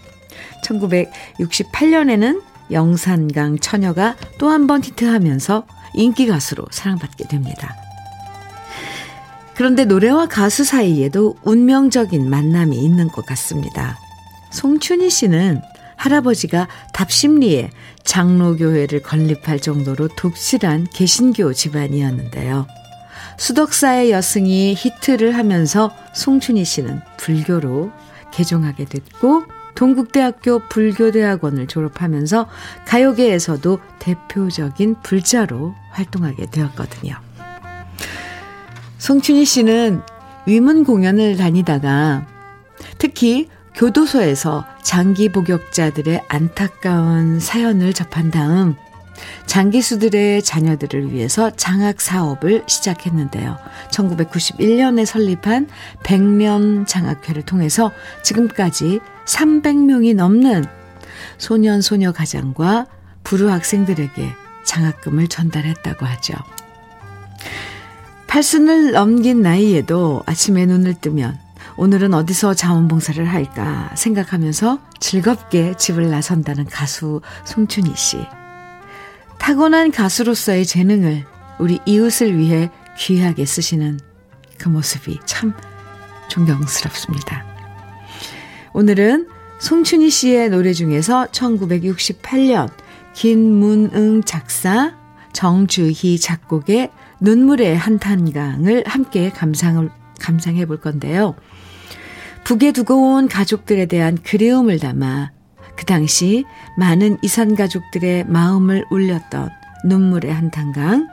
1968년에는 0.65 2.43
영산강 2.71 3.59
처녀가 3.59 4.17
또 4.39 4.49
한 4.51 4.67
번 4.67 4.83
히트하면서 4.85 5.67
인기 5.95 6.27
가수로 6.29 6.67
사랑받게 6.71 7.25
됩니다. 7.29 7.75
그런데 9.55 9.85
노래와 9.85 10.27
가수 10.27 10.65
사이에도 10.65 11.37
운명적인 11.43 12.31
만남이 12.31 12.77
있는 12.79 13.09
것 13.09 13.27
같습니다. 13.27 13.99
송춘희 14.53 15.11
씨는 15.11 15.61
할아버지가 15.97 16.69
답심리에 16.95 17.71
장로교회를 18.05 19.03
건립할 19.03 19.61
정도로 19.61 20.09
독실한 20.17 20.87
개신교 20.95 21.53
집안이었는데요. 21.53 22.67
수덕사의 23.41 24.11
여승이 24.11 24.75
히트를 24.77 25.35
하면서 25.35 25.91
송춘희 26.15 26.63
씨는 26.63 27.01
불교로 27.17 27.91
개종하게 28.33 28.85
됐고 28.85 29.45
동국대학교 29.75 30.69
불교대학원을 30.69 31.67
졸업하면서 31.67 32.49
가요계에서도 32.87 33.79
대표적인 33.99 34.97
불자로 35.03 35.75
활동하게 35.93 36.51
되었거든요. 36.51 37.15
송춘희 38.99 39.47
씨는 39.47 40.03
위문 40.45 40.85
공연을 40.85 41.39
다니다가 41.39 42.27
특히 42.99 43.49
교도소에서 43.75 44.67
장기 44.83 45.31
복역자들의 45.31 46.25
안타까운 46.29 47.41
사연을 47.41 47.95
접한 47.95 48.31
다음 48.31 48.77
장기수들의 49.47 50.43
자녀들을 50.43 51.13
위해서 51.13 51.51
장학 51.51 52.01
사업을 52.01 52.65
시작했는데요. 52.67 53.57
1991년에 53.91 55.05
설립한 55.05 55.69
백년 56.05 56.87
장학회를 56.87 57.43
통해서 57.43 57.91
지금까지 58.23 59.01
300명이 59.27 60.15
넘는 60.15 60.65
소년 61.39 61.81
소녀 61.81 62.13
가장과 62.13 62.87
불우 63.25 63.51
학생들에게 63.51 64.31
장학금을 64.65 65.29
전달했다고 65.29 66.07
하죠. 66.07 66.35
팔순을 68.27 68.93
넘긴 68.93 69.43
나이에도 69.43 70.23
아침에 70.27 70.65
눈을 70.67 70.95
뜨면 70.95 71.37
오늘은 71.77 72.15
어디서 72.15 72.55
자원봉사를 72.55 73.25
할까 73.27 73.91
생각하면서 73.97 74.79
즐겁게 75.01 75.75
집을 75.77 76.11
나선다는 76.11 76.67
가수 76.67 77.21
송춘희 77.45 77.95
씨. 77.97 78.19
타고난 79.41 79.91
가수로서의 79.91 80.67
재능을 80.67 81.25
우리 81.59 81.81
이웃을 81.87 82.39
위해 82.39 82.71
귀하게 82.97 83.47
쓰시는 83.47 83.99
그 84.59 84.69
모습이 84.69 85.19
참 85.25 85.55
존경스럽습니다. 86.29 87.45
오늘은 88.75 89.29
송춘희 89.59 90.11
씨의 90.11 90.51
노래 90.51 90.73
중에서 90.73 91.27
1968년 91.33 92.71
김문응 93.15 94.23
작사, 94.25 94.95
정주희 95.33 96.19
작곡의 96.21 96.91
눈물의 97.21 97.77
한탄강을 97.77 98.85
함께 98.87 99.31
감상을, 99.31 99.91
감상해 100.21 100.67
볼 100.67 100.81
건데요. 100.81 101.35
북에 102.45 102.73
두고 102.73 103.15
온 103.15 103.27
가족들에 103.27 103.87
대한 103.87 104.19
그리움을 104.23 104.79
담아 104.79 105.33
그 105.81 105.87
당시 105.87 106.45
많은 106.77 107.17
이산 107.23 107.55
가족들의 107.55 108.25
마음을 108.25 108.85
울렸던 108.91 109.49
눈물의 109.87 110.31
한탄강. 110.31 111.09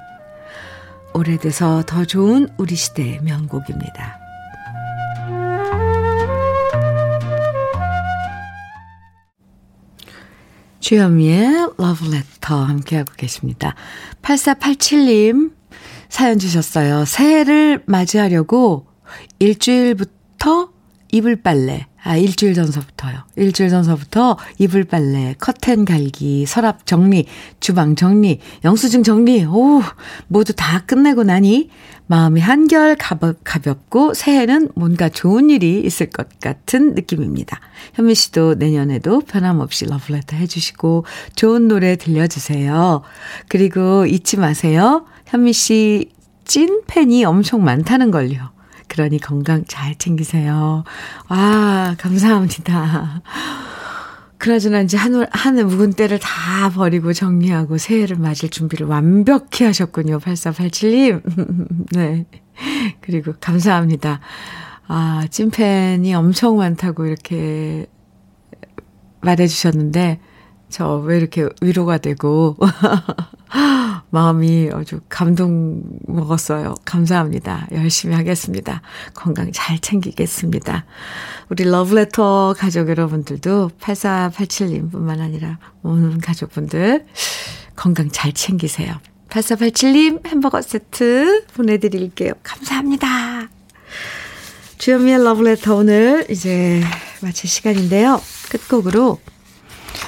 오래돼서 1.13 1.84
더 1.88 2.03
좋은 2.03 2.49
우리 2.57 2.76
시대의 2.76 3.22
명곡입니다. 3.22 4.20
주현미의 10.82 11.70
러브레터 11.78 12.61
함께하고 12.61 13.13
계십니다. 13.15 13.74
8487님 14.22 15.53
사연 16.09 16.39
주셨어요. 16.39 17.05
새해를 17.05 17.84
맞이하려고 17.86 18.88
일주일부터 19.39 20.74
이불 21.13 21.38
빨래, 21.41 21.88
아, 22.03 22.15
일주일 22.15 22.53
전서부터요. 22.53 23.23
일주일 23.35 23.69
전서부터 23.69 24.37
이불 24.59 24.85
빨래, 24.85 25.35
커튼 25.39 25.83
갈기, 25.83 26.45
서랍 26.45 26.85
정리, 26.85 27.25
주방 27.59 27.95
정리, 27.95 28.39
영수증 28.63 29.03
정리, 29.03 29.43
오, 29.45 29.81
모두 30.27 30.53
다 30.53 30.83
끝내고 30.85 31.23
나니 31.23 31.69
마음이 32.05 32.39
한결 32.39 32.95
가볍, 32.95 33.41
가볍고 33.43 34.13
새해는 34.13 34.69
뭔가 34.75 35.09
좋은 35.09 35.49
일이 35.49 35.81
있을 35.83 36.09
것 36.09 36.39
같은 36.39 36.93
느낌입니다. 36.95 37.59
현미 37.95 38.15
씨도 38.15 38.55
내년에도 38.55 39.19
변함없이 39.19 39.85
러브레터 39.85 40.37
해주시고 40.37 41.05
좋은 41.35 41.67
노래 41.67 41.95
들려주세요. 41.97 43.01
그리고 43.49 44.05
잊지 44.05 44.37
마세요. 44.37 45.05
현미 45.25 45.53
씨 45.53 46.17
찐 46.47 46.81
팬이 46.87 47.25
엄청 47.25 47.63
많다는 47.63 48.09
걸요. 48.09 48.51
그러니 48.97 49.19
건강 49.19 49.63
잘 49.67 49.93
챙기세요. 49.93 50.83
와, 51.29 51.95
감사합니다. 51.99 53.21
그나저나 54.39 54.81
이제 54.81 54.97
한, 54.97 55.23
한 55.29 55.55
묵은 55.67 55.93
때를 55.93 56.17
다 56.17 56.71
버리고 56.71 57.13
정리하고 57.13 57.77
새해를 57.77 58.17
맞을 58.17 58.49
준비를 58.49 58.87
완벽히 58.87 59.65
하셨군요. 59.65 60.17
8487님. 60.17 61.21
네. 61.93 62.25
그리고 63.01 63.33
감사합니다. 63.39 64.19
아, 64.87 65.27
찐팬이 65.29 66.15
엄청 66.15 66.57
많다고 66.57 67.05
이렇게 67.05 67.85
말해주셨는데, 69.21 70.19
저 70.69 71.03
왜 71.05 71.19
이렇게 71.19 71.47
위로가 71.61 71.99
되고, 71.99 72.57
마음이 74.10 74.70
아주 74.74 75.01
감동 75.10 75.82
먹었어요. 76.08 76.76
감사합니다. 76.86 77.68
열심히 77.74 78.16
하겠습니다. 78.16 78.82
건강 79.14 79.51
잘 79.51 79.80
챙기겠습니다. 79.80 80.86
우리 81.49 81.64
러브레터 81.66 82.55
가족 82.58 82.89
여러분들도 82.89 83.72
8487님 83.80 84.91
뿐만 84.91 85.20
아니라 85.20 85.60
모든 85.82 86.20
가족분들 86.20 87.05
건강 87.76 88.10
잘 88.10 88.32
챙기세요. 88.34 88.93
8487님 89.30 90.26
햄버거 90.28 90.62
세트 90.62 91.45
보내드릴게요. 91.53 92.34
감사합니다. 92.43 93.49
주현미의 94.78 95.24
러브레터 95.24 95.76
오늘 95.76 96.26
이제 96.30 96.82
마칠 97.22 97.49
시간인데요. 97.49 98.22
끝곡으로 98.49 99.20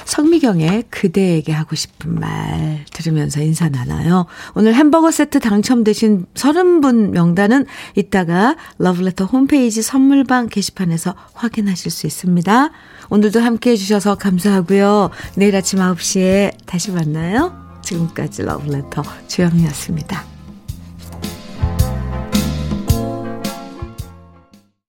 성미경의 0.04 0.84
그대에게 0.90 1.52
하고 1.52 1.76
싶은 1.76 2.18
말 2.18 2.84
들으면서 2.92 3.40
인사 3.40 3.68
나눠요. 3.68 4.26
오늘 4.54 4.74
햄버거 4.74 5.10
세트 5.10 5.40
당첨되신 5.40 6.26
30분 6.34 7.10
명단은 7.10 7.66
이따가 7.94 8.56
러브레터 8.78 9.24
홈페이지 9.24 9.82
선물방 9.82 10.48
게시판에서 10.48 11.14
확인하실 11.34 11.90
수 11.90 12.06
있습니다. 12.06 12.70
오늘도 13.10 13.40
함께 13.40 13.72
해주셔서 13.72 14.16
감사하고요. 14.16 15.10
내일 15.36 15.56
아침 15.56 15.78
9시에 15.78 16.52
다시 16.66 16.90
만나요. 16.90 17.52
지금까지 17.82 18.42
러브레터 18.42 19.02
주영이었습니다. 19.28 20.29